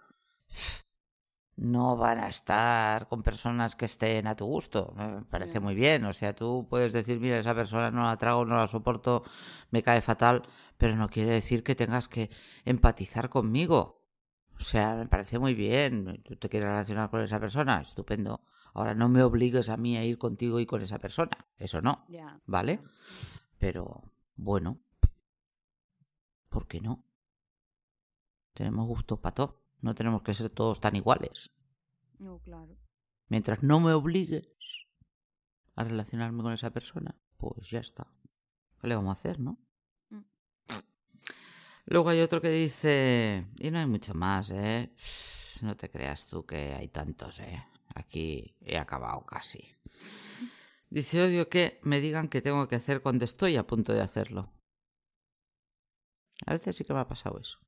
[1.63, 4.93] No van a estar con personas que estén a tu gusto.
[4.97, 6.05] Me parece muy bien.
[6.05, 9.23] O sea, tú puedes decir, mira, esa persona no la trago, no la soporto,
[9.71, 10.43] me cae fatal,
[10.77, 12.31] pero no quiere decir que tengas que
[12.65, 14.03] empatizar conmigo.
[14.59, 16.21] O sea, me parece muy bien.
[16.25, 18.41] Tú te quieres relacionar con esa persona, estupendo.
[18.75, 21.47] Ahora no me obligues a mí a ir contigo y con esa persona.
[21.59, 22.05] Eso no.
[22.45, 22.81] ¿Vale?
[23.59, 24.03] Pero,
[24.35, 24.81] bueno,
[26.49, 27.05] ¿por qué no?
[28.53, 29.62] Tenemos gusto para todo.
[29.83, 31.51] No tenemos que ser todos tan iguales.
[32.19, 32.79] No, claro.
[33.29, 34.49] Mientras no me obligues
[35.75, 38.07] a relacionarme con esa persona, pues ya está.
[38.81, 39.59] ¿Qué le vamos a hacer, no?
[40.11, 40.23] Mm.
[41.87, 44.95] Luego hay otro que dice, y no hay mucho más, ¿eh?
[45.63, 47.65] No te creas tú que hay tantos, ¿eh?
[47.95, 49.75] Aquí he acabado casi.
[50.91, 54.53] Dice, odio que me digan que tengo que hacer cuando estoy a punto de hacerlo.
[56.47, 57.59] A veces sí que me ha pasado eso.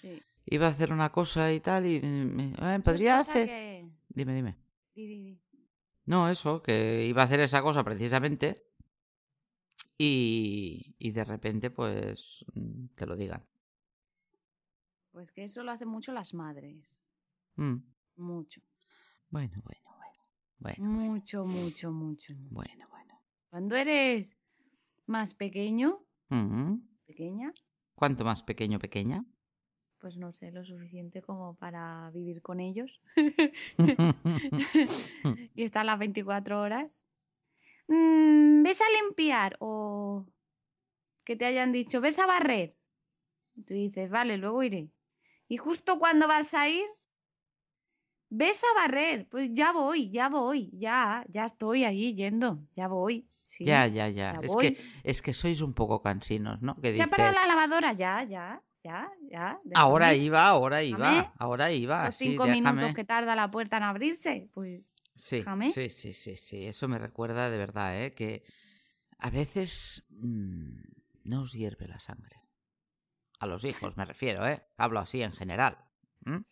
[0.00, 0.22] Sí.
[0.50, 3.46] Iba a hacer una cosa y tal y me, eh, podría hacer...
[3.46, 4.56] que- Dime, dime.
[4.94, 5.40] Di, di, di.
[6.06, 8.64] No, eso, que iba a hacer esa cosa precisamente
[9.98, 13.46] y, y de repente pues mm, te lo digan.
[15.10, 17.00] Pues que eso lo hacen mucho las madres.
[17.56, 17.76] Mm,
[18.16, 18.60] Mucho.
[19.30, 20.22] Bueno, bueno, bueno.
[20.58, 22.34] Bueno, Mucho, mucho, mucho.
[22.50, 23.20] bueno, bueno.
[23.50, 24.36] Cuando eres
[25.06, 26.74] más pequeño, Mm,
[27.06, 27.52] pequeña,
[27.94, 29.24] ¿Cuánto más pequeño, pequeña?
[30.00, 33.00] Pues no sé, lo suficiente como para vivir con ellos
[35.54, 37.04] y estar las 24 horas.
[37.88, 39.56] Mm, ¿Ves a limpiar?
[39.60, 40.26] O
[41.24, 42.76] que te hayan dicho, ¿ves a barrer?
[43.54, 44.92] Y tú dices, vale, luego iré.
[45.48, 46.84] Y justo cuando vas a ir,
[48.30, 49.26] ¿ves a barrer?
[49.28, 53.28] Pues ya voy, ya voy, ya, ya estoy ahí yendo, ya voy.
[53.42, 53.64] sí.
[53.64, 54.34] ya, ya, ya.
[54.34, 54.74] ya Es voy.
[54.74, 56.76] que, es que sois un poco cansinos, ¿no?
[56.80, 59.60] Que Se ha parado dices, la lavadora, ya, ya, ya, ya.
[59.74, 61.32] ahora iba, ahora iba, Déjame.
[61.38, 62.04] ahora iba.
[62.04, 64.82] Esos sí, cinco minutos que tarda la puerta en abrirse, pues
[65.14, 65.70] Sí, déjame.
[65.70, 66.66] sí, sí, sí, sí.
[66.66, 68.14] Eso me recuerda de verdad, ¿eh?
[68.14, 68.44] Que
[69.18, 70.78] a veces mm,
[71.24, 72.36] no os hierve la sangre.
[73.40, 74.64] A los hijos me refiero, ¿eh?
[74.76, 75.78] Hablo así en general.
[76.24, 76.44] ¿m?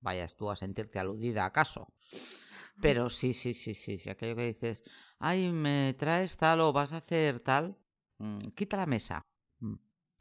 [0.00, 1.94] Vayas tú a sentirte aludida acaso.
[2.80, 4.08] Pero sí, sí, sí, sí, sí.
[4.10, 4.82] Aquello que dices,
[5.18, 7.76] ay, me traes tal o vas a hacer tal,
[8.18, 9.22] mm, quita la mesa.
[9.60, 9.74] Mm,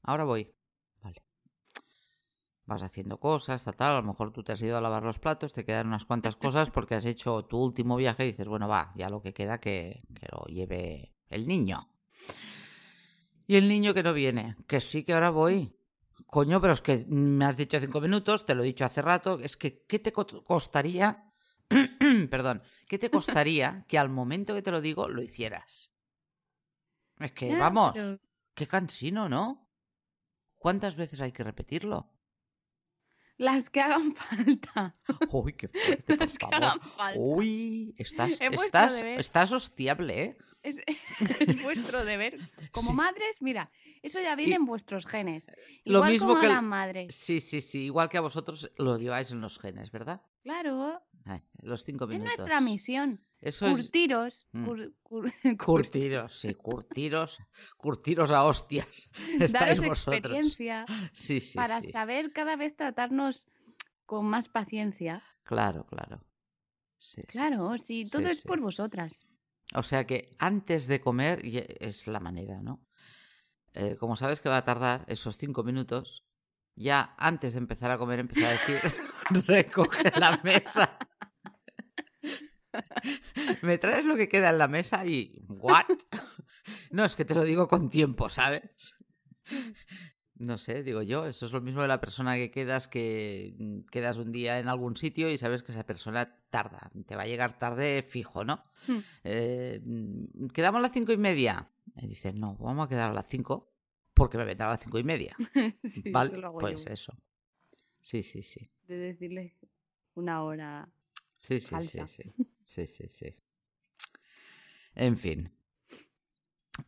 [0.04, 0.54] Ahora voy.
[2.70, 3.92] Vas haciendo cosas, tal, tal.
[3.94, 6.36] A lo mejor tú te has ido a lavar los platos, te quedan unas cuantas
[6.36, 9.60] cosas porque has hecho tu último viaje y dices, bueno, va, ya lo que queda
[9.60, 11.90] que, que lo lleve el niño.
[13.48, 15.76] Y el niño que no viene, que sí que ahora voy.
[16.28, 19.40] Coño, pero es que me has dicho cinco minutos, te lo he dicho hace rato,
[19.40, 21.34] es que ¿qué te co- costaría?
[22.30, 25.92] Perdón, ¿qué te costaría que al momento que te lo digo lo hicieras?
[27.18, 27.98] Es que, vamos,
[28.54, 29.68] qué cansino, ¿no?
[30.60, 32.12] ¿Cuántas veces hay que repetirlo?
[33.40, 34.96] Las que hagan falta.
[35.32, 36.56] Uy, qué fuerte, por Las que favor.
[36.64, 37.20] hagan falta.
[37.20, 40.38] Uy, estás, estás, estás hostiable, ¿eh?
[40.62, 40.82] Es,
[41.40, 42.38] es vuestro deber.
[42.72, 42.94] Como Sí.
[42.96, 43.72] madres, mira,
[44.04, 45.48] eso ya viene Y- en vuestros genes.
[45.86, 47.16] Lo Igual mismo como que las madres.
[47.16, 47.86] Sí, sí, sí.
[47.86, 50.22] Igual que a vosotros lo lleváis en los genes, ¿verdad?
[50.44, 51.02] Claro,
[51.62, 53.20] los cinco es nuestra misión.
[53.42, 53.68] Eso.
[53.70, 54.48] Curtiros.
[54.52, 54.66] Mm.
[54.68, 55.32] cur- cur-
[55.66, 57.38] Curtiros, sí, curtiros.
[57.78, 59.10] Curtiros a hostias.
[59.40, 60.18] Estáis Daros vosotros.
[60.18, 61.92] experiencia Sí, sí, para sí.
[61.92, 63.48] saber cada vez tratarnos
[64.06, 65.24] con más paciencia.
[65.44, 66.26] Claro, claro.
[66.98, 67.22] Sí.
[67.24, 69.24] Claro, si todo es por vosotras.
[69.74, 71.42] O sea que antes de comer
[71.80, 72.86] es la manera, ¿no?
[73.74, 76.26] Eh, como sabes que va a tardar esos cinco minutos,
[76.80, 78.80] ya antes de empezar a comer empezar a decir,
[79.48, 80.98] recoge la mesa.
[83.62, 85.86] Me traes lo que queda en la mesa y ¿what?
[86.92, 88.96] No, es que te lo digo con tiempo, ¿sabes?
[90.36, 93.90] No sé, digo yo, eso es lo mismo de la persona que quedas, que mm,
[93.92, 97.28] quedas un día en algún sitio y sabes que esa persona tarda, te va a
[97.28, 98.64] llegar tarde fijo, ¿no?
[98.88, 99.00] Hmm.
[99.26, 101.70] Eh, mm, ¿Quedamos a las cinco y media?
[101.98, 103.70] Y dices, no, vamos a quedar a las cinco
[104.20, 105.36] porque me vendrá a las cinco y media.
[105.84, 106.30] Sí, ¿Vale?
[106.30, 106.92] eso lo hago pues yo.
[106.92, 107.14] eso.
[108.02, 108.70] Sí, sí, sí.
[108.88, 109.54] De decirles
[110.14, 110.90] una hora.
[111.36, 112.24] Sí, sí, sí, sí.
[112.64, 113.34] Sí, sí, sí.
[114.94, 115.52] En fin.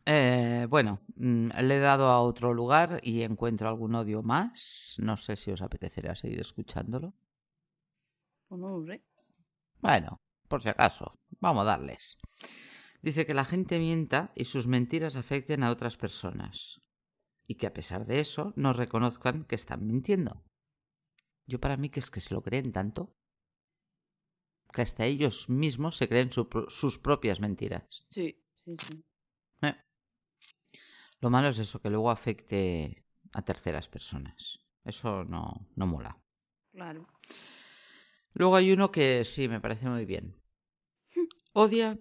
[0.04, 4.96] Eh, bueno, mm, le he dado a otro lugar y encuentro algún odio más.
[4.98, 7.14] No sé si os apetecerá seguir escuchándolo.
[8.48, 9.02] Pues no sé.
[9.80, 12.18] Bueno, por si acaso, vamos a darles.
[13.00, 16.80] Dice que la gente mienta y sus mentiras afecten a otras personas.
[17.52, 20.42] Y que a pesar de eso no reconozcan que están mintiendo.
[21.46, 23.14] Yo para mí que es que se lo creen tanto
[24.72, 28.06] que hasta ellos mismos se creen su sus propias mentiras.
[28.08, 29.04] Sí, sí, sí.
[29.60, 29.76] Eh.
[31.20, 33.04] Lo malo es eso, que luego afecte
[33.34, 34.60] a terceras personas.
[34.82, 36.18] Eso no, no mola.
[36.70, 37.06] Claro.
[38.32, 40.40] Luego hay uno que sí, me parece muy bien.
[41.52, 41.98] Odia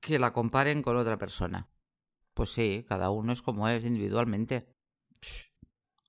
[0.00, 1.69] que la comparen con otra persona.
[2.40, 4.66] Pues sí, cada uno es como es individualmente.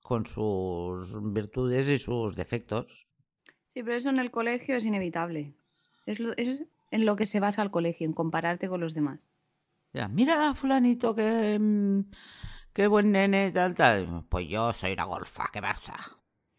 [0.02, 3.06] Con sus virtudes y sus defectos.
[3.68, 5.52] Sí, pero eso en el colegio es inevitable.
[6.06, 8.94] Es lo- eso es en lo que se basa el colegio, en compararte con los
[8.94, 9.20] demás.
[9.92, 11.58] Ya, mira, fulanito, que...
[11.60, 12.00] mm,
[12.72, 14.24] Qué buen nene, tal, tal.
[14.30, 15.96] Pues yo soy una golfa, ¿qué pasa?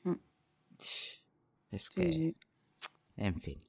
[0.04, 0.14] Mm.
[1.72, 2.12] Es Sí, que...
[2.12, 2.36] sí.
[3.18, 3.60] En fin.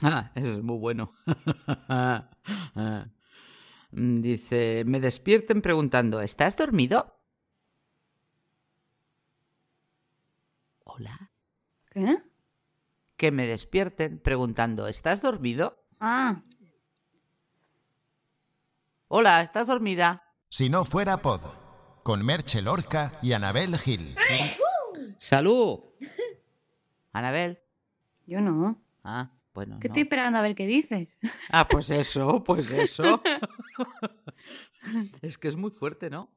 [0.00, 1.10] Ah, eso es muy bueno.
[3.94, 7.16] Mm, Dice, me despierten preguntando, ¿estás dormido?
[10.84, 11.30] Hola.
[11.90, 12.18] ¿Qué?
[13.16, 15.84] Que me despierten preguntando, ¿estás dormido?
[16.00, 16.42] Ah,
[19.08, 20.24] Hola, ¿estás dormida?
[20.48, 21.40] Si no fuera Pod,
[22.02, 24.16] con Merche Lorca y Anabel Gil.
[25.18, 25.78] ¡Salud!
[27.12, 27.60] Anabel.
[28.26, 28.82] yo no.
[29.04, 29.78] Ah, bueno.
[29.78, 29.92] Que no.
[29.92, 31.18] estoy esperando a ver qué dices.
[31.48, 33.22] Ah, pues eso, pues eso.
[35.22, 36.36] es que es muy fuerte, ¿no?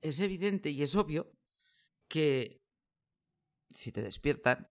[0.00, 1.30] Es evidente y es obvio
[2.08, 2.60] que
[3.68, 4.68] si te despiertan,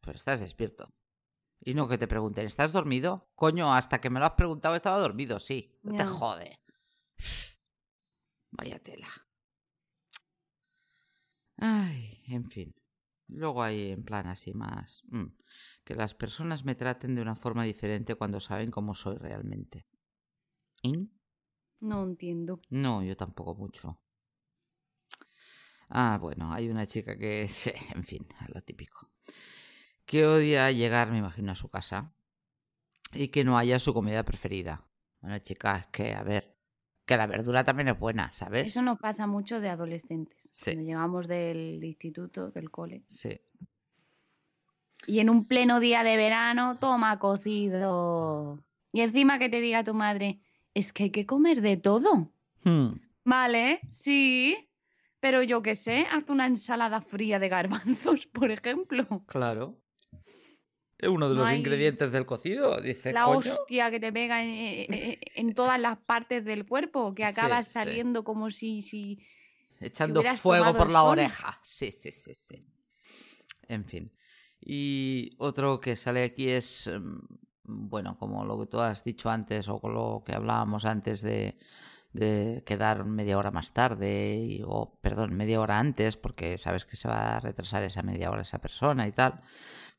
[0.00, 0.92] pues estás despierto.
[1.60, 3.30] Y no que te pregunten, ¿estás dormido?
[3.34, 5.78] Coño, hasta que me lo has preguntado estaba dormido, sí.
[5.82, 6.60] No te jode.
[8.50, 9.08] Vaya tela.
[11.56, 12.75] Ay, en fin.
[13.28, 15.02] Luego hay en plan así más...
[15.08, 15.26] mm,
[15.84, 19.86] que las personas me traten de una forma diferente cuando saben cómo soy realmente.
[20.82, 21.12] ¿In?
[21.80, 22.60] No entiendo.
[22.70, 24.00] No, yo tampoco mucho.
[25.88, 27.42] Ah, bueno, hay una chica que,
[27.94, 29.10] en fin, a lo típico.
[30.04, 32.14] Que odia llegar, me imagino, a su casa
[33.12, 34.88] y que no haya su comida preferida.
[35.20, 36.55] Bueno, chica, es que, a ver,
[37.06, 38.66] que la verdura también es buena, ¿sabes?
[38.66, 40.50] Eso nos pasa mucho de adolescentes.
[40.52, 40.72] Sí.
[40.72, 43.04] Cuando llegamos del instituto, del cole.
[43.06, 43.40] Sí.
[45.06, 48.62] Y en un pleno día de verano, toma cocido.
[48.92, 50.40] Y encima que te diga tu madre,
[50.74, 52.32] es que hay que comer de todo.
[52.64, 52.94] Hmm,
[53.24, 54.56] Vale, sí.
[55.20, 59.24] Pero yo qué sé, haz una ensalada fría de garbanzos, por ejemplo.
[59.26, 59.80] claro.
[60.98, 63.12] Es uno de No los hay- ingredientes del cocido, dice.
[63.12, 63.38] La coño.
[63.52, 64.50] hostia que te pega en,
[64.92, 67.72] en- en todas las partes del cuerpo, que acabas sí.
[67.74, 69.18] saliendo como si, si...
[69.78, 71.10] Echando fuego por la sol.
[71.10, 71.58] oreja.
[71.62, 72.64] Sí, sí, sí, sí.
[73.68, 74.10] En fin.
[74.60, 77.20] Y otro que sale aquí es, em,
[77.64, 81.58] bueno, como lo que tú has dicho antes o con lo que hablábamos antes de,
[82.16, 86.96] de quedar media hora más tarde, y- o perdón, media hora antes, porque sabes que
[86.96, 89.42] se va a retrasar esa media hora esa persona y tal.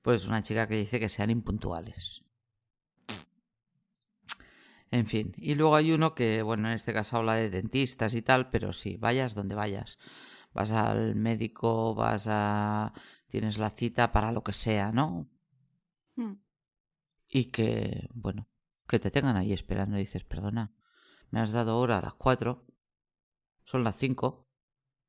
[0.01, 2.23] Pues una chica que dice que sean impuntuales.
[4.89, 8.21] En fin, y luego hay uno que, bueno, en este caso habla de dentistas y
[8.21, 9.97] tal, pero sí, vayas donde vayas.
[10.53, 12.93] Vas al médico, vas a...
[13.27, 15.29] tienes la cita para lo que sea, ¿no?
[16.15, 16.35] Hmm.
[17.29, 18.47] Y que, bueno,
[18.87, 20.73] que te tengan ahí esperando y dices, perdona,
[21.31, 22.63] me has dado hora a las 4,
[23.65, 24.47] son las 5,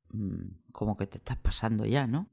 [0.09, 2.29] mm, como que te estás pasando ya, ¿no?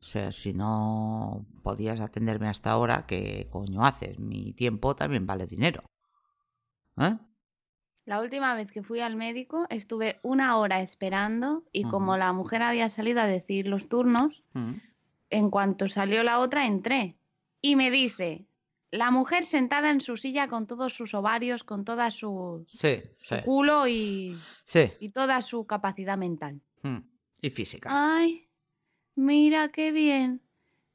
[0.00, 4.18] O sea, si no podías atenderme hasta ahora, ¿qué coño haces?
[4.18, 5.82] Mi tiempo también vale dinero.
[6.96, 7.18] ¿Eh?
[8.06, 12.62] La última vez que fui al médico estuve una hora esperando y como la mujer
[12.62, 14.74] había salido a decir los turnos, Mm.
[15.28, 17.18] en cuanto salió la otra entré
[17.60, 18.48] y me dice,
[18.90, 23.34] la mujer sentada en su silla con todos sus ovarios, con toda su, Sí, su
[23.36, 23.42] sí.
[23.44, 24.92] culo y, Sí.
[25.00, 26.60] y toda su capacidad mental.
[26.82, 26.98] Mm.
[27.42, 27.88] Y física.
[27.92, 28.48] Ay,
[29.14, 30.42] mira qué bien,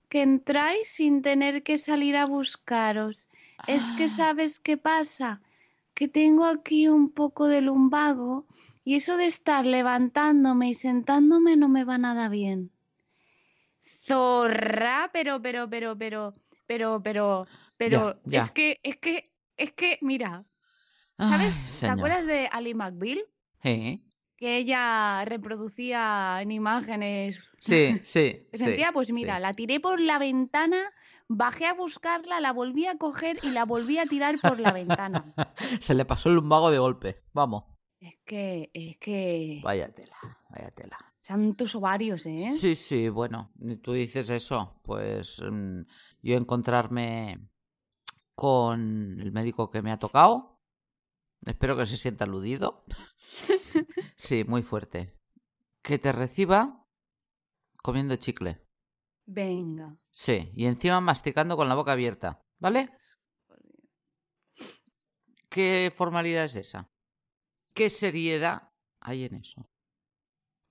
[0.10, 3.28] que entráis sin tener que salir a buscaros.
[3.68, 5.42] Es que sabes qué pasa,
[5.94, 8.46] que tengo aquí un poco de lumbago
[8.84, 12.72] y eso de estar levantándome y sentándome no me va nada bien.
[13.82, 16.34] Zorra, pero, pero, pero, pero,
[16.66, 17.48] pero, pero,
[17.78, 18.44] pero, ya.
[18.44, 20.46] es que, es que, es que, mira,
[21.18, 21.80] Ay, ¿sabes?
[21.80, 23.20] ¿Te acuerdas de Ali McBeal?
[23.64, 24.06] Sí,
[24.38, 27.50] que ella reproducía en imágenes.
[27.60, 28.48] sí, sí.
[28.52, 29.14] que sí, sentía, pues sí.
[29.14, 30.92] mira, la tiré por la ventana,
[31.28, 35.34] bajé a buscarla, la volví a coger y la volví a tirar por la ventana.
[35.80, 37.24] Se le pasó el lumbago de golpe.
[37.34, 37.64] Vamos.
[38.00, 39.62] Es que, es que.
[39.64, 40.18] Vaya tela,
[40.50, 40.98] vaya tela.
[41.20, 42.52] Santos ovarios, ¿eh?
[42.56, 43.52] Sí, sí, bueno,
[43.82, 45.82] tú dices eso, pues mm,
[46.26, 47.48] yo encontrarme
[48.34, 50.60] con el médico que me ha tocado,
[51.46, 52.84] espero que se sienta aludido.
[54.18, 55.14] sí, muy fuerte.
[55.84, 56.84] Que te reciba
[57.84, 58.66] comiendo chicle.
[59.28, 59.98] Venga.
[60.10, 62.90] Sí, y encima masticando con la boca abierta, ¿vale?
[65.50, 66.90] ¿Qué formalidad es esa?
[67.76, 69.70] ¿Qué seriedad hay en eso?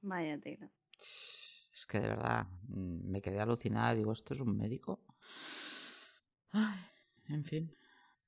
[0.02, 0.70] Vaya tela.
[0.98, 3.94] Es que de verdad mm, me quedé alucinada.
[3.94, 5.13] Digo, ¿esto es un médico?
[6.50, 6.78] Ay,
[7.28, 7.76] en fin,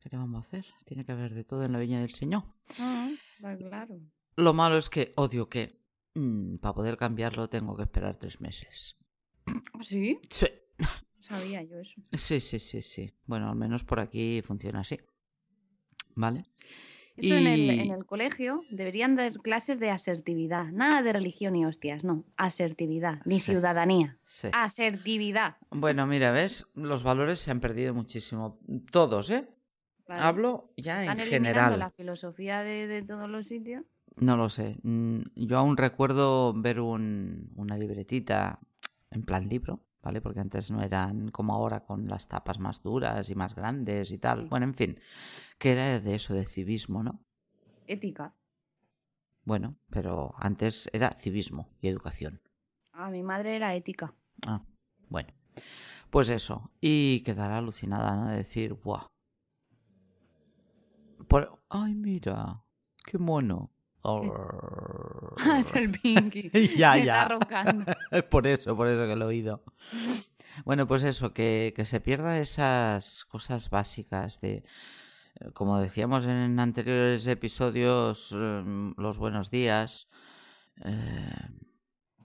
[0.01, 0.67] ¿qué le vamos a hacer?
[0.85, 2.45] Tiene que haber de todo en la viña del Señor.
[2.79, 4.01] Ah, está claro.
[4.37, 5.83] Lo malo es que odio que
[6.15, 8.97] mm, para poder cambiarlo tengo que esperar tres meses.
[9.81, 10.19] ¿Sí?
[10.29, 10.47] Sí.
[10.79, 10.87] No
[11.21, 12.01] sabía yo eso.
[12.13, 13.13] Sí, sí, sí, sí.
[13.25, 15.01] Bueno, al menos por aquí funciona así.
[16.15, 16.45] ¿Vale?
[17.17, 20.67] Eso en, el, Y- en el colegio deberían dar clases de asertividad.
[20.73, 22.25] Nada de religión ni hostias, no.
[22.37, 23.53] Asertividad, ni Sí.
[23.53, 24.19] ciudadanía.
[24.27, 24.49] Sí.
[24.53, 25.57] Asertividad.
[25.71, 26.67] Bueno, mira, ¿ves?
[26.75, 28.59] Los valores se han perdido muchísimo.
[28.91, 29.49] Todos, ¿eh?
[30.09, 31.79] Hablo ya Están en general.
[31.79, 33.85] la filosofía de, de todos los sitios.
[34.17, 34.77] No lo sé.
[34.83, 38.61] Mm, Yo aún recuerdo ver un- una libretita
[39.11, 40.21] en plan libro, ¿vale?
[40.21, 44.19] Porque antes no eran como ahora con las tapas más duras y más grandes y
[44.19, 44.47] tal.
[44.49, 45.01] Bueno, en fin,
[45.59, 47.25] que era de eso, de civismo, ¿no?
[47.89, 48.37] Ética.
[49.45, 52.41] Bueno, pero antes era civismo y educación.
[52.93, 54.15] A mi madre era ética.
[54.47, 54.65] Ah,
[55.09, 55.35] bueno.
[56.11, 56.71] Pues eso.
[56.81, 58.29] Y quedará alucinada, ¿no?
[58.29, 59.09] De decir, ¡buah!
[61.29, 61.61] Por...
[61.69, 62.63] ¡Ay, mira!
[63.05, 63.76] ¡Qué mono!
[65.59, 66.51] es el Pinky.
[66.77, 67.23] Ya, ya.
[67.23, 67.93] Está roncando.
[68.31, 69.63] por eso, por eso que lo he oído.
[70.65, 74.65] Bueno, pues eso, que, que se pierdan esas cosas básicas de,
[75.41, 80.09] eh, como decíamos en anteriores episodios, em, los buenos días,
[80.85, 81.49] eh,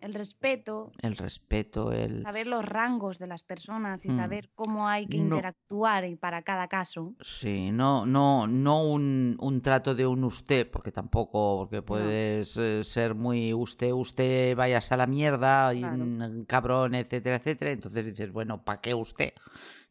[0.02, 2.24] El respeto, el respeto, el...
[2.24, 4.12] saber los rangos de las personas y Mm.
[4.12, 5.36] saber cómo hay que No.
[5.36, 7.14] interactuar y para cada caso.
[7.22, 12.84] Sí, no, no, no un, un trato de un usted, porque tampoco, porque puedes eh,
[12.84, 16.06] ser muy usted, usted, vayas a la mierda, Claro.
[16.47, 17.72] cabrón, etcétera, etcétera.
[17.72, 19.34] Entonces dices, bueno, ¿para qué usted?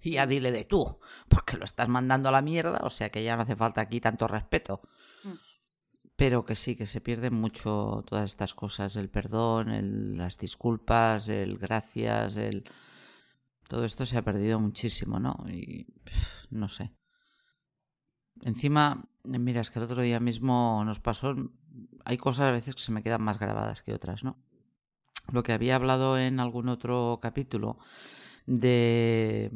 [0.02, 0.98] Y ya dile de tú,
[1.28, 4.00] porque lo estás mandando a la mierda, o sea que ya no hace falta aquí
[4.00, 4.80] tanto respeto.
[6.20, 11.56] Pero que sí, que se pierden mucho todas estas cosas, el perdón, las disculpas, el
[11.56, 12.64] gracias, el...
[13.66, 15.46] Todo esto se ha perdido muchísimo, ¿no?
[15.48, 15.86] Y
[16.50, 16.92] no sé.
[18.42, 21.34] Encima, mira, es que el otro día mismo nos pasó,
[22.04, 24.36] hay cosas a veces que se me quedan más grabadas que otras, ¿no?
[25.32, 27.78] Lo que había hablado en algún otro capítulo
[28.44, 29.52] de,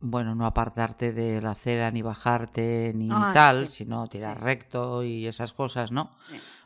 [0.00, 4.42] bueno, no apartarte de la acera ni bajarte ni Ah, tal, sí, sino tirar sí.
[4.44, 6.16] recto y esas cosas, ¿no?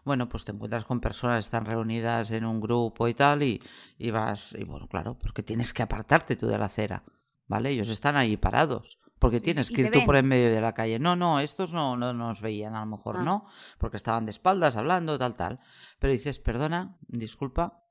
[0.04, 3.60] Bueno, pues te encuentras con personas, están reunidas en un grupo y tal, y,
[3.98, 7.02] y vas, y bueno, claro, porque tienes que apartarte tú de la acera,
[7.46, 7.70] ¿vale?
[7.70, 10.98] Ellos están ahí parados, porque tienes que ir tú por en medio de la calle.
[10.98, 13.22] No, no, estos no, no nos veían, a lo mejor Ah.
[13.24, 13.46] no,
[13.78, 15.58] porque estaban de espaldas hablando, tal, tal.
[15.98, 17.82] Pero dices, perdona, disculpa,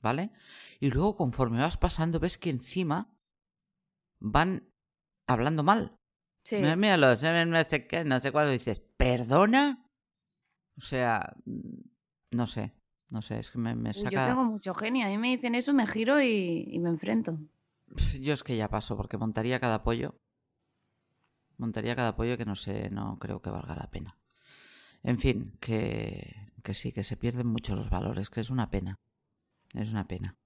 [0.00, 0.32] ¿vale?
[0.80, 3.12] Y luego conforme vas pasando ves que encima
[4.18, 4.71] van
[5.32, 5.96] hablando mal.
[6.44, 6.56] Sí.
[6.56, 9.86] Mira, no sé qué, no sé cuándo dices, ¿perdona?
[10.76, 11.80] O sea, mm,
[12.32, 12.72] no sé,
[13.08, 14.10] no sé, es que me, saca...
[14.10, 15.06] Yo tengo mucho genio.
[15.06, 17.38] A mí me dicen eso, me giro y, y me enfrento.
[18.20, 20.16] Yo es que ya paso, porque montaría cada pollo.
[21.58, 24.16] Montaría cada pollo que no sé, no creo que valga la pena.
[25.02, 28.98] En fin, que, que sí, que se pierden mucho los valores, que es una pena.
[29.74, 30.36] Es una pena.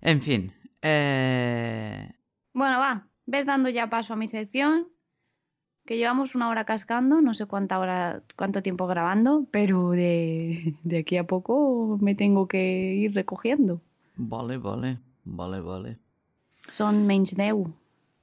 [0.00, 0.52] En fin,
[0.82, 2.12] eh,
[2.54, 3.06] Bueno, va.
[3.26, 4.88] Ves dando ya paso a mi sección.
[5.84, 10.98] Que llevamos una hora cascando, no sé cuánta hora, cuánto tiempo grabando, pero de, de
[11.00, 13.82] aquí a poco me tengo que ir recogiendo.
[14.16, 15.98] vale, vale, vale, vale.
[16.66, 17.74] Son menys deu.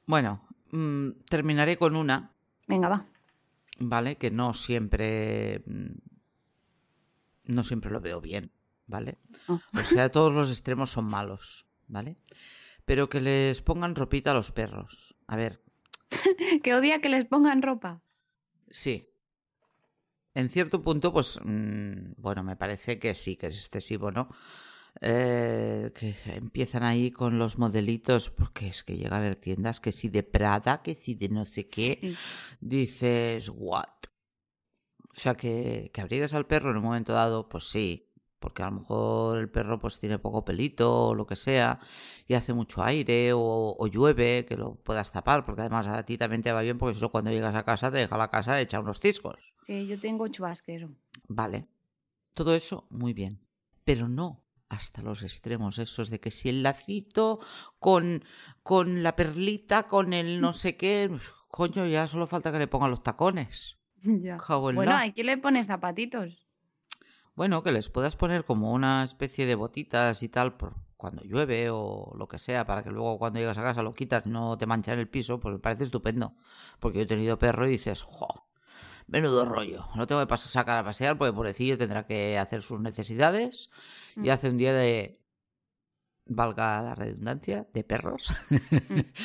[0.07, 2.31] Bueno, mm, terminaré con una,
[2.67, 3.05] Venga, va.
[3.77, 4.15] ¿vale?
[4.15, 5.61] Que no siempre.
[5.67, 5.99] mm,
[7.43, 8.51] No siempre lo veo bien,
[8.87, 9.19] ¿vale?
[9.47, 9.59] Oh.
[9.75, 12.17] O sea, todos los extremos son malos, ¿vale?
[12.85, 15.15] Pero que les pongan ropita a los perros.
[15.27, 15.61] A ver,
[16.63, 18.01] Que odia que les pongan ropa.
[18.69, 19.07] sí.
[20.33, 24.29] En cierto punto, pues, mm, bueno, me parece que sí, que es excesivo, ¿no?
[25.01, 29.91] Eh, que empiezan ahí con los modelitos, porque es que llega a haber tiendas que
[29.91, 31.97] si de Prada, que si de no sé qué.
[32.01, 32.15] Sí.
[32.61, 33.83] dices, ¿what?
[35.09, 38.10] O sea, que, que abrigues al perro en un momento dado, pues sí,
[38.41, 41.79] porque a lo mejor el perro pues tiene poco pelito o lo que sea,
[42.27, 46.17] y hace mucho aire o, o llueve, que lo puedas tapar, porque además a ti
[46.17, 48.59] también te va bien, porque si no cuando llegas a casa te deja la casa
[48.59, 49.53] hecha unos ciscos.
[49.63, 50.89] Sí, yo tengo chubasquero.
[51.27, 51.67] Vale,
[52.33, 53.45] todo eso muy bien,
[53.85, 57.39] pero no hasta los extremos esos de que si el lacito
[57.77, 58.23] con,
[58.63, 61.11] con la perlita, con el no sé qué,
[61.47, 63.77] coño, ya solo falta que le pongan los tacones.
[64.03, 64.39] Ya.
[64.73, 66.50] Bueno, hay que le pone zapatitos.
[67.35, 71.69] Bueno, que les puedas poner como una especie de botitas y tal por cuando llueve
[71.71, 74.67] o lo que sea, para que luego cuando llegas a casa lo quitas, no te
[74.67, 76.35] mancha en el piso, pues me parece estupendo.
[76.79, 78.47] Porque yo he tenido perro y dices, jo,
[79.07, 79.87] menudo rollo.
[79.95, 83.69] No tengo que pas- sacar a pasear porque pobrecillo tendrá que hacer sus necesidades
[84.15, 84.29] y Mm.
[84.29, 85.19] hace un día de,
[86.27, 88.33] valga la redundancia, de perros.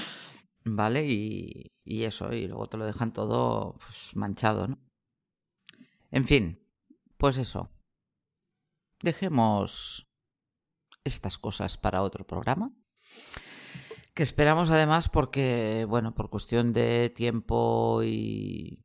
[0.65, 1.07] ¿Vale?
[1.07, 4.79] Y, y eso, y luego te lo dejan todo pues, manchado, ¿no?
[6.11, 6.59] En fin,
[7.19, 7.69] pues eso.
[9.07, 10.11] Dejemos
[11.05, 12.75] estas cosas para otro programa.
[14.15, 18.85] Que esperamos además porque, bueno, por cuestión de tiempo y,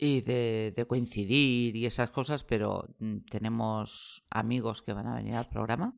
[0.00, 5.36] y de, de coincidir y esas cosas, pero mm, tenemos amigos que van a venir
[5.36, 5.96] al programa.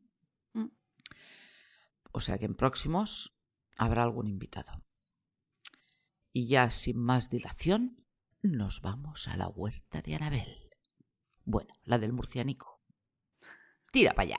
[0.53, 0.67] Mm.
[2.11, 3.35] O sea que en próximos
[3.75, 4.83] habrá algún invitado.
[6.31, 8.05] Y ya sin más dilación,
[8.43, 10.69] nos vamos a la huerta de Anabel.
[11.43, 12.78] Bueno, la del murcianico.
[13.91, 14.37] Tira para allá.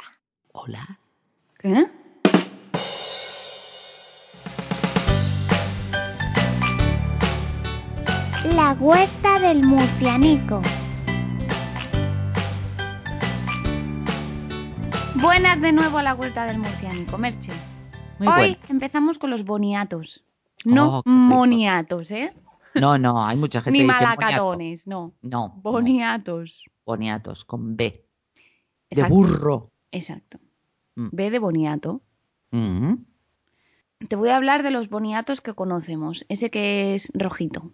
[0.52, 0.98] Hola.
[1.58, 1.86] ¿Qué?
[8.54, 10.60] La huerta del murcianico.
[15.16, 17.52] Buenas de nuevo a la vuelta del murcianico, Merche.
[18.18, 18.56] Muy Hoy bueno.
[18.68, 20.24] empezamos con los boniatos.
[20.64, 22.32] No Oh, moniatos, ¿eh?
[22.74, 24.86] No, no, hay mucha gente Ni que dice malacatones.
[24.86, 26.64] No, no, Boniatos.
[26.84, 28.06] boniatos, con B.
[28.90, 29.70] De burro.
[29.92, 30.38] Exacto.
[30.96, 31.08] Mm.
[31.12, 32.00] B de boniato.
[32.50, 32.94] Mm.
[34.08, 36.24] Te voy a hablar de los boniatos que conocemos.
[36.28, 37.70] Ese que es rojito.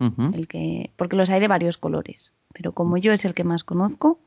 [0.00, 0.30] Ujú.
[0.34, 2.32] El que, porque los hay de varios colores.
[2.54, 4.20] Pero como yo es el que más conozco,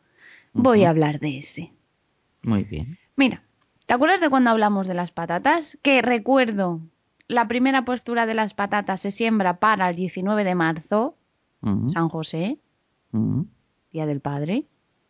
[0.53, 0.87] voy Ujú.
[0.87, 1.73] a hablar de ese.
[2.43, 2.97] Muy bien.
[3.15, 3.43] Mira,
[3.85, 5.77] ¿te acuerdas de cuando hablamos de las patatas?
[5.81, 6.81] Que recuerdo,
[7.27, 11.15] la primera postura de las patatas se siembra para el 19 de marzo,
[11.63, 11.89] Mm.
[11.89, 12.57] San José,
[13.11, 13.43] Mm.
[13.91, 14.65] Día del Padre,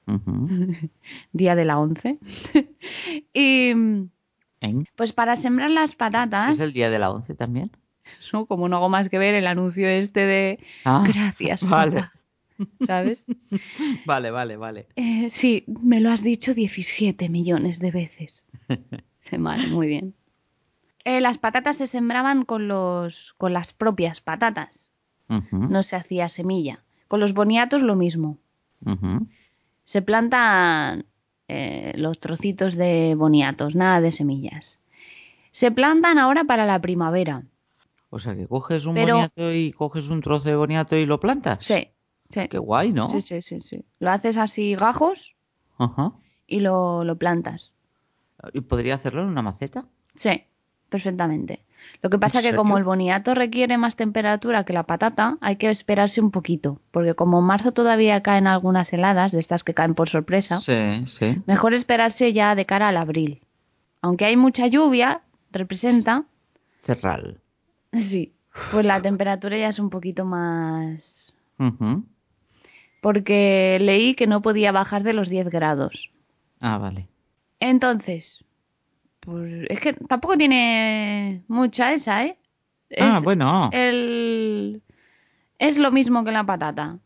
[1.33, 2.19] Día de la Once.
[3.33, 3.73] y
[4.95, 7.71] pues para sembrar las patatas, ¿Es el día de la once también?
[8.33, 8.45] ¿no?
[8.45, 12.01] como no hago más que ver el anuncio este de Ah, gracias, vale.
[12.01, 12.11] papá",
[12.81, 13.25] ¿sabes?
[14.05, 14.87] Vale, vale, vale.
[14.95, 18.45] Eh, sí, me lo has dicho 17 millones de veces.
[19.37, 20.13] Vale, muy bien.
[21.03, 24.91] Eh, las patatas se sembraban con, los, con las propias patatas,
[25.27, 26.83] no se hacía semilla.
[27.07, 28.37] Con los boniatos lo mismo.
[28.85, 29.27] Ujú.
[29.91, 31.03] Se plantan
[31.49, 34.79] eh, los trocitos de boniatos, nada de semillas.
[35.51, 37.43] Se plantan ahora para la primavera.
[38.09, 41.19] O sea, que coges un Pero- boniato y coges un trozo de boniato y lo
[41.19, 41.65] plantas.
[41.65, 41.89] Sí,
[42.29, 42.47] sí.
[42.47, 43.05] Qué guay, ¿no?
[43.05, 43.83] Sí, sí, sí, sí.
[43.99, 45.35] Lo haces así gajos
[45.77, 46.13] Ajá.
[46.47, 47.73] y lo, lo plantas.
[48.53, 49.83] ¿Y podría hacerlo en una maceta?
[50.15, 50.41] Sí,
[50.87, 51.65] perfectamente.
[52.01, 55.55] Lo que pasa ¿En que como el boniato requiere más temperatura que la patata, hay
[55.57, 59.73] que esperarse un poquito, porque como en marzo todavía caen algunas heladas, de estas que
[59.73, 61.41] caen por sorpresa, Sí, sí.
[61.45, 63.41] mejor esperarse ya de cara al abril.
[64.01, 65.21] Aunque hay mucha lluvia,
[65.51, 66.25] representa,
[66.81, 67.39] Cerral.
[67.93, 68.33] sí,
[68.71, 71.33] pues la temperatura ya es un poquito más...
[73.01, 76.11] Porque leí que no podía bajar de los 10 grados.
[76.59, 77.07] Ah, vale.
[77.59, 78.43] Entonces,
[79.21, 82.37] pues es que tampoco tiene mucha esa, ¿eh?
[82.99, 83.69] ah, bueno.
[83.71, 84.81] el...
[85.59, 86.99] es lo mismo que la patata.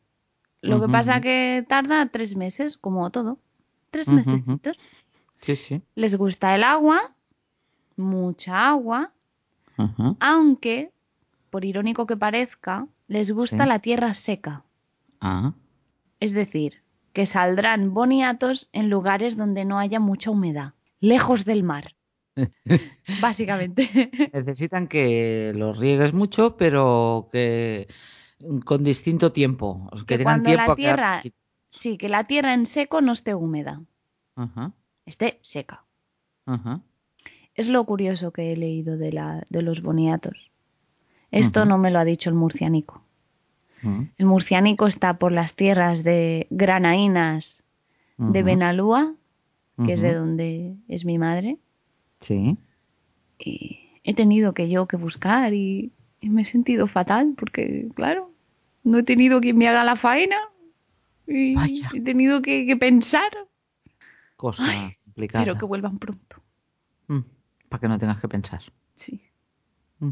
[0.62, 3.38] Lo que pasa que tarda tres meses, como todo.
[3.92, 4.16] Tres ujú.
[4.16, 4.78] mesecitos.
[5.42, 5.82] Sí, sí.
[5.94, 7.00] Les gusta el agua,
[7.98, 9.12] mucha agua,
[9.78, 10.16] Ajá.
[10.20, 10.92] aunque,
[11.52, 13.70] por irónico que parezca, les gusta Sí.
[13.70, 14.64] la tierra seca.
[15.22, 15.54] Ah.
[16.20, 16.82] Es decir,
[17.14, 21.94] que saldrán boniatos en lugares donde no haya mucha humedad, lejos del mar.
[23.22, 24.10] Básicamente.
[24.34, 27.88] Necesitan que los riegues mucho, pero que
[28.66, 29.90] con distinto tiempo.
[29.92, 31.34] Que, Que tengan cuando tiempo la a quedarse tierra- qui-
[31.70, 33.82] Sí, que la tierra en seco no esté húmeda,
[34.36, 34.72] Ajá.
[35.06, 35.84] esté seca.
[36.46, 36.80] Ajá.
[37.54, 40.52] Es lo curioso que he leído de, la, de los boniatos.
[41.32, 43.02] Esto no me lo ha dicho el murcianico.
[44.18, 47.62] El murcianico está por las tierras de Granaínas
[48.18, 48.42] de.
[48.42, 49.14] Benalúa,
[49.86, 51.58] que es de donde es mi madre.
[52.22, 52.58] Sí.
[53.40, 58.32] Y he tenido que yo que buscar y, y me he sentido fatal porque, claro,
[58.84, 60.38] no he tenido quien me haga la faena.
[61.28, 61.90] Y Vaya.
[61.94, 63.32] he tenido que, que pensar,
[64.36, 65.44] Cosa Ay, complicada.
[65.46, 66.44] pero que vuelvan pronto.
[67.08, 67.22] Mm,
[67.70, 68.62] Para que no tengas que pensar.
[68.94, 69.22] Sí.
[70.00, 70.12] Mm.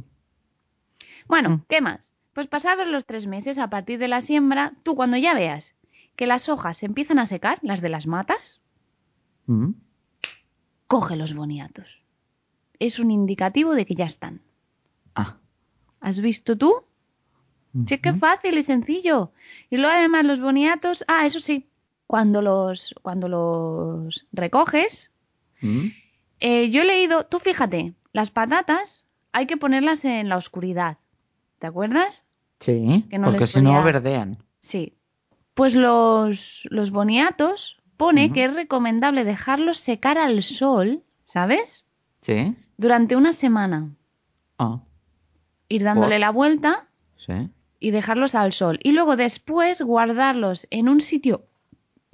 [1.28, 1.62] Bueno, Mm.
[1.68, 2.14] ¿qué más?
[2.34, 5.76] Pues pasados los tres meses a partir de la siembra, tú cuando ya veas
[6.16, 8.62] que las hojas se empiezan a secar, las de las matas.
[10.94, 12.06] Coge los boniatos.
[12.78, 14.42] Es un indicativo de que ya están.
[15.16, 15.38] Ah.
[16.02, 16.72] ¿Has visto tú?
[17.88, 19.32] Sí, que fácil y sencillo.
[19.72, 21.68] Y luego además los boniatos, ah, eso sí,
[22.06, 25.10] cuando los, cuando los recoges,
[25.62, 25.88] Mm.
[26.42, 30.98] eh, yo he leído, tú fíjate, las patatas hay que ponerlas en la oscuridad.
[31.58, 32.26] ¿Te acuerdas?
[32.60, 34.38] Sí, Que no porque si no verdean.
[34.60, 34.94] Sí.
[35.56, 41.88] Pues los, los boniatos pone que es recomendable dejarlos secar al sol, ¿sabes?
[42.22, 42.56] Sí.
[42.78, 43.90] Durante una semana.
[44.58, 44.82] Ah,
[45.70, 47.50] Ir dándole Por- la vuelta sí.
[47.80, 48.80] y dejarlos al sol.
[48.84, 51.46] Y luego después guardarlos en un sitio.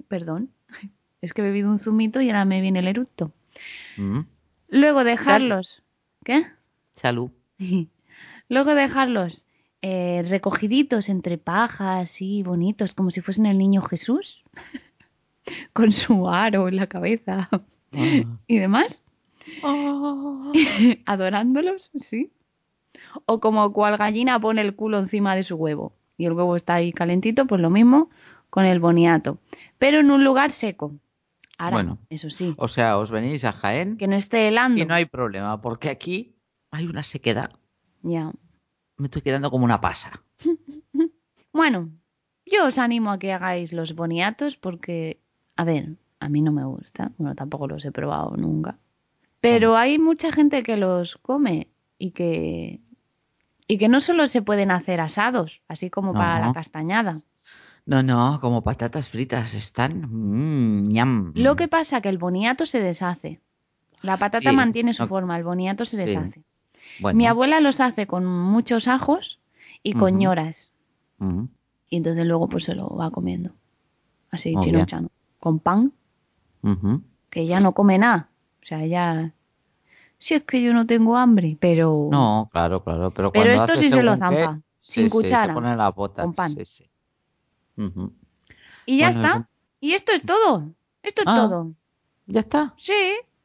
[0.07, 0.51] Perdón,
[1.21, 3.31] es que he bebido un zumito y ahora me viene el eructo.
[3.97, 4.21] Mm.
[4.69, 5.83] Luego dejarlos.
[6.23, 6.41] ¿Qué?
[6.95, 7.31] Salud.
[8.49, 9.45] Luego dejarlos
[9.81, 14.43] eh, recogiditos entre pajas y bonitos, como si fuesen el niño Jesús,
[15.73, 18.37] con su aro en la cabeza Ah.
[18.47, 19.01] y demás.
[21.05, 22.31] Adorándolos, sí.
[23.25, 26.75] O como cual gallina pone el culo encima de su huevo y el huevo está
[26.75, 28.09] ahí calentito, pues lo mismo
[28.49, 29.39] con el boniato.
[29.77, 30.93] Pero en un lugar seco.
[31.57, 31.97] Ahora, Bueno.
[32.09, 34.81] eso sí, O sea, os venís a Jaén que no esté helando.
[34.81, 36.35] y no hay problema, porque aquí
[36.71, 37.51] hay una sequedad.
[38.01, 38.31] Ya.
[38.97, 40.21] Me estoy quedando como una pasa.
[41.51, 41.89] Bueno,
[42.45, 45.19] yo os animo a que hagáis los boniatos porque,
[45.59, 47.11] a ver, a mí no me gusta.
[47.17, 48.77] Bueno, tampoco los he probado nunca.
[49.41, 52.79] Pero hay mucha gente que los come y que
[53.67, 56.45] y que no solo se pueden hacer asados, así como para No.
[56.47, 57.21] la castañada.
[57.85, 60.07] No, no, como patatas fritas están.
[60.09, 61.31] Mmm, ñam.
[61.35, 63.41] Lo que pasa que el boniato se deshace.
[64.01, 66.03] La patata Sí, mantiene su no- forma, el boniato se Sí.
[66.05, 66.43] deshace.
[67.01, 69.39] Bueno, Mi abuela los hace con muchos ajos
[69.83, 70.71] y con ñoras.
[71.17, 71.43] mm,
[71.89, 73.51] Y entonces luego pues se lo va comiendo.
[74.31, 75.09] Así, chino chano.
[75.39, 75.93] Con pan,
[77.29, 78.29] que ya no come nada.
[78.61, 79.33] O sea, ya...
[80.17, 82.09] Si es que yo no tengo hambre, pero...
[82.11, 83.11] No, claro, claro.
[83.11, 86.55] Pero, Pero esto sí se lo zampa, sin sí, cuchara, se con pan.
[86.55, 86.89] sí, sí.
[87.77, 88.11] Ujú.
[88.85, 89.49] Y ya Bueno, está.
[89.79, 90.73] Y esto es todo.
[91.03, 91.35] Esto es Ah.
[91.35, 91.71] todo.
[92.27, 92.73] Ya está.
[92.75, 92.93] Sí,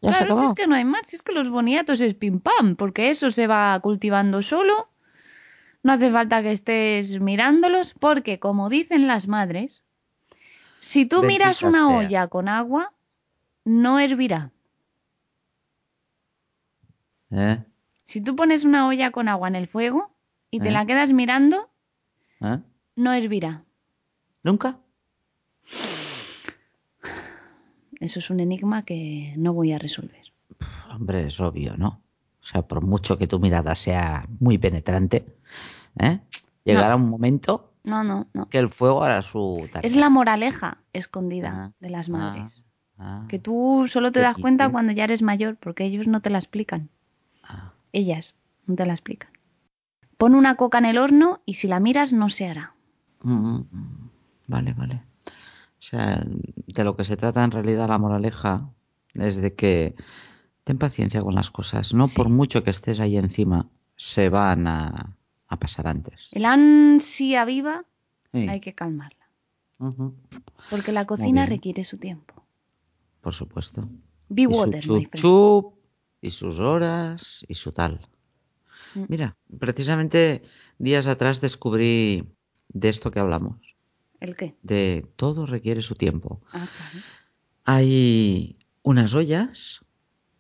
[0.03, 1.07] Ya claro, si es que no hay más.
[1.07, 4.89] Si es que los boniatos es pim pam, porque eso se va cultivando solo.
[5.85, 9.84] No hace falta que estés mirándolos, porque como dicen las madres,
[10.85, 11.97] si tú miras una sea.
[11.97, 12.93] olla con agua,
[13.65, 14.53] no hervirá.
[17.31, 17.65] ¿Eh?
[18.05, 20.15] Si tú pones una olla con agua en el fuego
[20.51, 20.73] y te ¿Eh?
[20.73, 21.71] la quedas mirando,
[22.41, 22.61] ¿Eh?
[22.97, 23.65] no hervirá.
[24.43, 24.79] ¿Nunca?
[28.01, 30.33] Eso es un enigma que no voy a resolver.
[30.91, 32.03] Hombre, es obvio, ¿no?
[32.43, 35.25] O sea, por mucho que tu mirada sea muy penetrante,
[35.99, 36.21] ¿eh?
[36.63, 38.49] llegará un momento No, no, no.
[38.49, 39.87] que el fuego hará su tarea.
[39.87, 42.65] Es la moraleja escondida Ah, de las ah, madres.
[42.99, 46.31] ah, Que tú solo te das cuenta cuando ya eres mayor, porque ellos no te
[46.31, 46.89] la explican.
[47.43, 47.73] ah.
[47.93, 49.31] Ellas no te la explican.
[50.17, 52.75] Pon una coca en el horno y si la miras no se hará.
[53.23, 54.11] Mm, mm,
[54.47, 55.03] Vale, vale.
[55.27, 58.71] O sea, de lo que se trata en realidad la moraleja
[59.15, 59.95] es de que
[60.65, 61.93] ten paciencia con las cosas.
[61.93, 62.17] No Sí.
[62.17, 65.17] por mucho que estés ahí encima, se van a,
[65.55, 66.29] a pasar antes.
[66.33, 67.85] El ansia viva
[68.33, 68.47] Sí.
[68.49, 69.25] hay que calmarla.
[70.71, 72.45] Porque la cocina requiere su tiempo.
[73.21, 73.89] Por supuesto.
[74.29, 74.83] Be Y su water,
[75.15, 75.75] chup
[76.21, 78.09] y sus horas, y su tal.
[78.95, 79.05] Mm.
[79.09, 80.43] Mira, precisamente
[80.79, 82.25] días atrás descubrí
[82.69, 83.77] de esto que hablamos,
[84.21, 84.57] ¿El qué?
[84.63, 86.41] de todo requiere su tiempo.
[86.53, 87.05] Ah, claro.
[87.65, 89.81] Hay unas ollas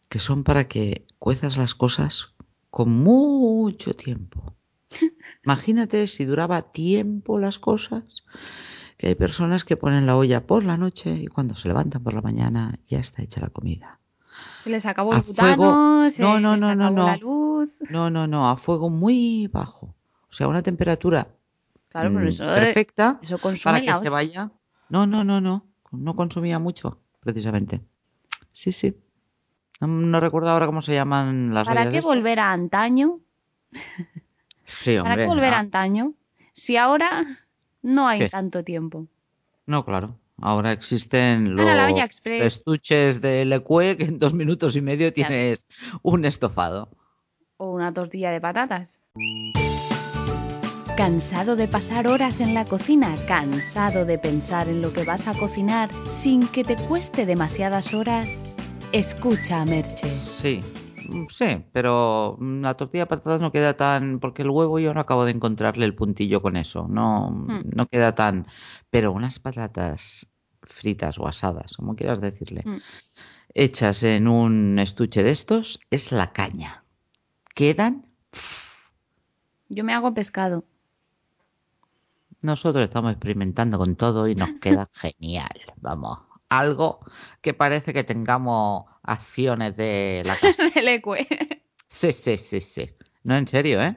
[0.08, 2.34] que son para que cuezas las cosas
[2.70, 4.54] con mucho tiempo.
[5.44, 8.02] Imagínate si duraba tiempo las cosas,
[8.96, 12.14] que hay personas que ponen la olla por la noche y cuando se levantan por
[12.14, 14.00] la mañana ya está hecha la comida.
[14.60, 17.06] Se les acabó A el butano, fuego- se No, no, les no, no, acabó no.
[17.06, 17.80] la luz.
[17.90, 19.94] No, no, no, a fuego muy bajo.
[20.30, 21.28] O sea, una temperatura
[21.88, 24.10] Claro, pero mm, eso, perfecta eso para que se hostia.
[24.10, 24.50] vaya.
[24.88, 25.66] No, no, no, no.
[25.92, 27.80] No consumía mucho, precisamente.
[28.50, 28.96] Sí, sí.
[29.80, 33.20] No, no recuerdo ahora cómo se llaman las ¿Para qué volver a antaño?
[34.64, 36.14] Sí, ¿Para qué volver a ah, antaño?
[36.52, 37.24] Si ahora
[37.82, 38.28] no hay ¿Qué?
[38.28, 39.06] tanto tiempo.
[39.66, 40.18] No, claro.
[40.40, 45.68] Ahora existen Ahora los estuches de Lecue que en dos minutos y medio tienes
[46.02, 46.88] un estofado.
[47.56, 49.00] O una tortilla de patatas.
[50.96, 53.14] ¿Cansado de pasar horas en la cocina?
[53.26, 58.28] ¿Cansado de pensar en lo que vas a cocinar sin que te cueste demasiadas horas?
[58.92, 60.08] Escucha a Merche.
[60.08, 60.60] Sí,
[61.28, 64.20] sí, pero mm, la tortilla de patatas no queda tan...
[64.20, 66.86] Porque el huevo yo no acabo de encontrarle el puntillo con eso.
[66.88, 67.60] No, Hmm.
[67.74, 68.46] no queda tan...
[68.90, 70.26] Pero unas patatas
[70.62, 72.78] fritas o asadas, como quieras decirle, Hmm.
[73.54, 76.84] hechas en un estuche de estos, es la caña.
[77.54, 78.06] Quedan...
[79.68, 80.64] Yo me hago pescado.
[82.42, 85.50] Nosotros estamos experimentando con todo y nos queda genial.
[85.80, 86.18] Vamos,
[86.58, 87.00] algo
[87.42, 90.64] que parece que tengamos acciones de la casa.
[90.74, 91.26] El ecue.
[91.88, 92.90] Sí, sí, sí, sí.
[93.22, 93.96] No, en serio, ¿eh?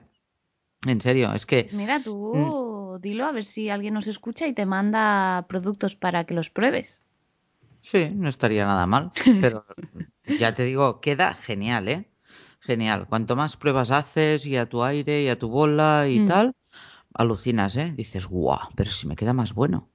[0.88, 3.02] En serio, es que Pues Mira, tú Mm.
[3.02, 7.02] dilo a ver si alguien nos escucha y te manda productos para que los pruebes.
[7.82, 9.12] sí, no estaría nada mal.
[9.42, 9.66] Pero
[10.38, 12.10] ya te digo, queda genial, ¿eh?
[12.62, 13.08] Genial.
[13.08, 16.28] Cuanto más pruebas haces y a tu aire y a tu bola y Mm.
[16.28, 16.56] tal,
[17.14, 17.94] alucinas, ¿eh?
[17.96, 19.90] Dices, guau, pero si me queda más bueno.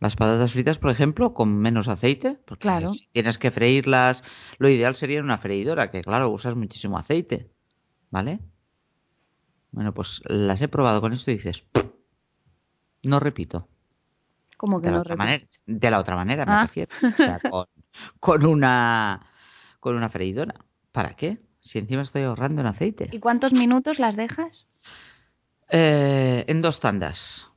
[0.00, 2.92] Las patatas fritas, por ejemplo, con menos aceite, porque Claro.
[2.94, 4.24] si tienes que freírlas,
[4.58, 7.50] lo ideal sería en una freidora, que claro, usas muchísimo aceite,
[8.10, 8.40] ¿vale?
[9.70, 11.64] Bueno, pues las he probado con esto y dices,
[13.02, 13.68] no repito.
[14.56, 15.16] Como que De no repito.
[15.18, 16.62] manera, de la otra manera, me Ah.
[16.62, 16.90] refiero.
[17.02, 17.66] O sea, con,
[18.20, 19.30] con una
[19.80, 20.54] con una freidora.
[20.92, 21.40] ¿Para qué?
[21.60, 23.08] Si encima estoy ahorrando en aceite.
[23.12, 24.66] ¿Y cuántos minutos las dejas?
[25.68, 27.48] Eh, en dos tandas.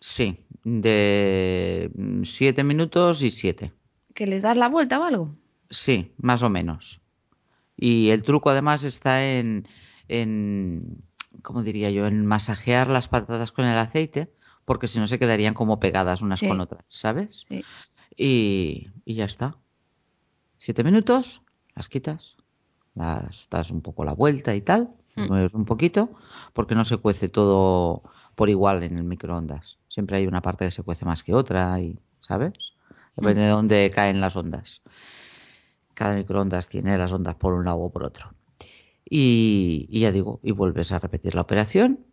[0.00, 3.72] Sí, de mm, siete minutos y siete.
[4.14, 5.34] ¿Que les das la vuelta o algo?
[5.70, 7.00] Sí, más o menos.
[7.76, 9.66] Y el truco además está en,
[10.08, 11.02] en,
[11.42, 12.06] ¿cómo diría yo?
[12.06, 14.30] En masajear las patatas con el aceite,
[14.64, 16.48] porque si no se quedarían como pegadas unas Sí.
[16.48, 17.44] con otras, ¿sabes?
[17.48, 17.64] Sí.
[18.16, 19.56] Y, y ya está.
[20.58, 21.42] Siete minutos,
[21.74, 22.36] las quitas,
[22.94, 25.26] las das un poco la vuelta y tal, Mm.
[25.28, 26.10] mueves un poquito,
[26.54, 28.02] porque no se cuece todo
[28.34, 29.78] por igual en el microondas.
[29.88, 32.74] Siempre hay una parte que se cuece más que otra, y, ¿sabes?
[33.16, 34.80] Depende de dónde caen las ondas.
[35.94, 38.32] Cada microondas tiene las ondas por un lado o por otro.
[39.08, 42.06] Y, y ya digo, y vuelves a repetir la operación,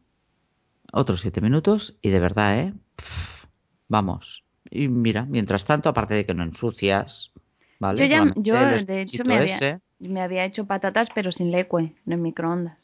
[0.91, 2.73] otros siete minutos, y de verdad, ¿eh?
[2.95, 3.45] Pff,
[3.87, 4.43] vamos.
[4.69, 7.31] Y mira, mientras tanto, aparte de que no ensucias,
[7.79, 7.99] ¿vale?
[7.99, 8.53] Yo ya- yo,
[8.85, 9.79] de hecho, me había- ese.
[9.99, 12.77] Me había hecho patatas, pero sin leque, en el microondas.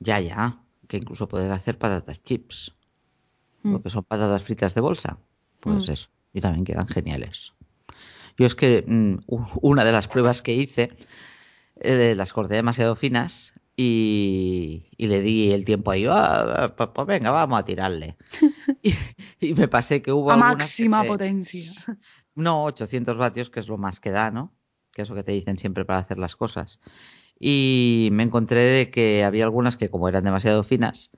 [0.00, 0.58] Ya, ya,
[0.90, 2.74] que incluso puedes hacer patatas chips,
[3.62, 3.72] Mm.
[3.72, 5.18] lo que son patatas fritas de bolsa.
[5.60, 5.92] Pues Mm.
[5.92, 7.52] eso, y también quedan geniales.
[8.36, 9.18] Yo es que mm,
[9.62, 10.90] una de las pruebas que hice,
[11.76, 17.06] eh, las corté demasiado finas y, y le di el tiempo ahí, "Ah, pues, pues
[17.06, 18.16] venga, vamos a tirarle.
[18.82, 18.94] y,
[19.40, 21.72] y me pasé que hubo A máxima se- potencia.
[22.34, 24.52] No, 800 vatios, que es lo más que da, ¿no?
[24.92, 26.80] Que es lo que te dicen siempre para hacer las cosas.
[27.40, 31.10] Y me encontré de que había algunas que como eran demasiado finas,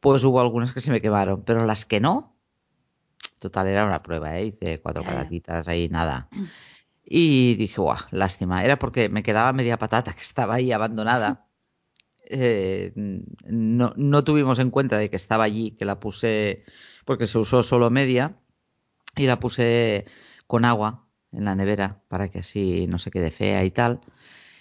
[0.00, 2.34] pues hubo algunas que se me quemaron, pero las que no,
[3.38, 4.46] total era una prueba, ¿eh?
[4.46, 5.10] Hice cuatro ya.
[5.10, 6.28] patatitas ahí, nada.
[7.04, 8.64] Y dije, guau, lástima.
[8.64, 11.46] Era porque me quedaba media patata que estaba ahí abandonada.
[12.32, 16.64] Eh, no, no tuvimos en cuenta de que estaba allí, que la puse,
[17.04, 18.36] porque se usó solo media,
[19.16, 20.06] y la puse
[20.46, 24.00] con agua en la nevera para que así no se quede fea y tal.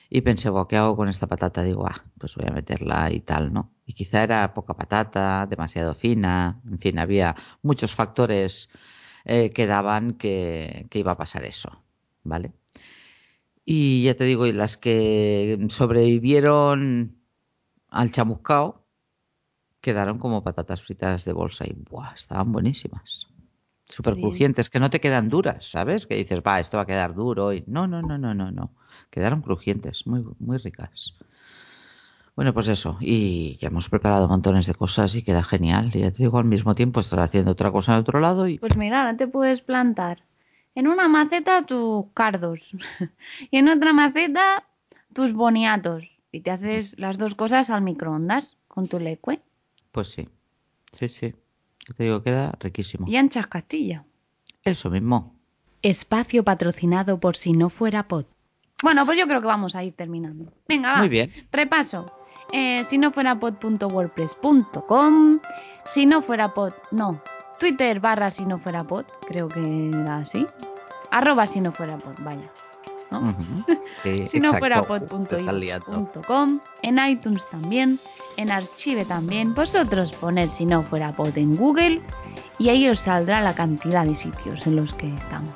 [0.09, 1.63] Y pensé, "Buah, ¿qué hago con esta patata?
[1.63, 3.71] Digo, ah, pues voy a meterla y tal, ¿no?
[3.85, 8.69] Y quizá era poca patata, demasiado fina, en fin, había muchos factores
[9.25, 11.83] eh, que daban que, que iba a pasar eso,
[12.23, 12.53] ¿vale?
[13.65, 17.19] Y ya te digo, y las que sobrevivieron
[17.89, 18.87] al chamuscao
[19.79, 22.13] quedaron como patatas fritas de bolsa y ¡buah!
[22.13, 23.27] estaban buenísimas.
[23.85, 26.05] Súper crujientes, que no te quedan duras, ¿sabes?
[26.05, 27.53] Que dices, va, esto va a quedar duro.
[27.53, 28.75] Y no, no, no, no, no, no.
[29.09, 31.15] Quedaron crujientes, muy, muy ricas.
[32.35, 32.97] Bueno, pues eso.
[33.01, 35.91] Y ya hemos preparado montones de cosas y queda genial.
[35.93, 38.57] Y ya te digo, al mismo tiempo estar haciendo otra cosa en otro lado y
[38.59, 40.23] Pues mira, ahora te puedes plantar
[40.75, 42.75] en una maceta tus cardos
[43.51, 44.65] y en otra maceta
[45.13, 46.21] tus boniatos.
[46.31, 49.41] Y te haces las dos cosas al microondas con tu leque
[49.91, 50.29] pues sí.
[50.91, 51.35] Sí, sí.
[51.87, 53.05] Ya te digo, queda riquísimo.
[53.07, 54.05] y anchas Castilla.
[54.63, 55.35] Eso mismo.
[55.81, 58.25] Espacio patrocinado por Si No Fuera Pod.
[58.81, 60.51] Bueno, pues yo creo que vamos a ir terminando.
[60.67, 60.97] Venga, va.
[60.99, 61.31] Muy bien.
[61.51, 62.11] Repaso.
[62.51, 65.39] Eh, si no fuera pod.wordpress.com.
[65.85, 67.21] Si no fuera pod, no.
[67.59, 70.47] Twitter barra si no fuera pod, creo que era así.
[71.11, 72.49] Arroba si no fuera pod, vaya.
[73.11, 73.19] ¿no?
[73.19, 73.65] Ujú.
[74.03, 76.59] Sí, si no fuera pod.com.
[76.81, 77.99] En iTunes también.
[78.37, 79.53] En Archive también.
[79.53, 82.01] Vosotros poner si no fuera pod en Google.
[82.57, 85.53] Y ahí os saldrá la cantidad de sitios en los que estamos.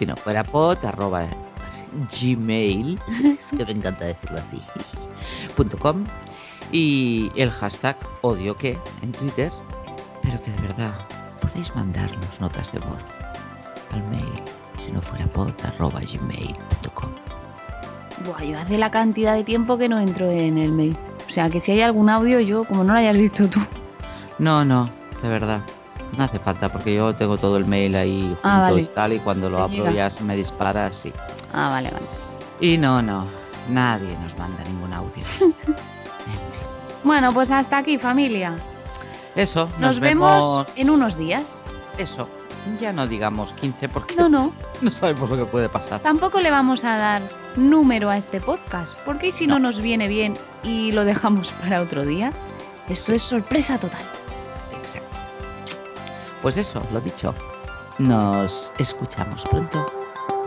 [0.00, 1.26] Si no fuera pot, arroba
[2.18, 2.98] gmail,
[3.38, 4.62] es que me encanta decirlo así,
[5.58, 6.04] punto com,
[6.72, 9.52] y el hashtag odio que en Twitter,
[10.22, 10.94] pero que de verdad
[11.42, 13.04] podéis mandarnos notas de voz
[13.92, 14.42] al mail,
[14.82, 17.10] si no fuera pot, arroba gmail.com.
[18.24, 20.96] Buah, yo hace la cantidad de tiempo que no entro en el mail.
[21.26, 23.60] O sea que si hay algún audio, yo, como no lo hayas visto tú.
[24.38, 24.88] No, no,
[25.20, 25.60] de verdad.
[26.16, 28.82] No hace falta porque yo tengo todo el mail ahí junto Ah, vale.
[28.82, 29.92] y tal y cuando lo abro llega.
[29.92, 31.12] ya se me dispara así.
[31.52, 32.06] Ah, vale, vale.
[32.60, 33.24] Y no, no,
[33.68, 35.14] nadie nos manda ningún audio.
[35.18, 35.54] En fin.
[37.04, 38.54] Bueno, pues hasta aquí, familia.
[39.36, 41.62] Eso, nos, Nos, vemos en unos días.
[41.96, 42.28] Eso,
[42.80, 44.52] ya no digamos 15 porque No, no.
[44.82, 46.00] no sabemos lo que puede pasar.
[46.00, 47.22] Tampoco le vamos a dar
[47.56, 49.68] número a este podcast, porque ¿y si no, No.
[49.68, 52.32] nos viene bien y lo dejamos para otro día?
[52.88, 54.02] Esto es sorpresa total.
[56.42, 57.34] Pues eso, lo dicho.
[57.98, 59.86] Nos escuchamos pronto.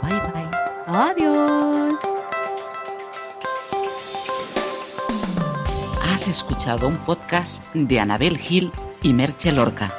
[0.01, 0.49] Bye bye.
[0.87, 1.99] Adiós.
[6.11, 8.71] Has escuchado un podcast de Anabel Gil
[9.01, 9.93] y Merche Lorca.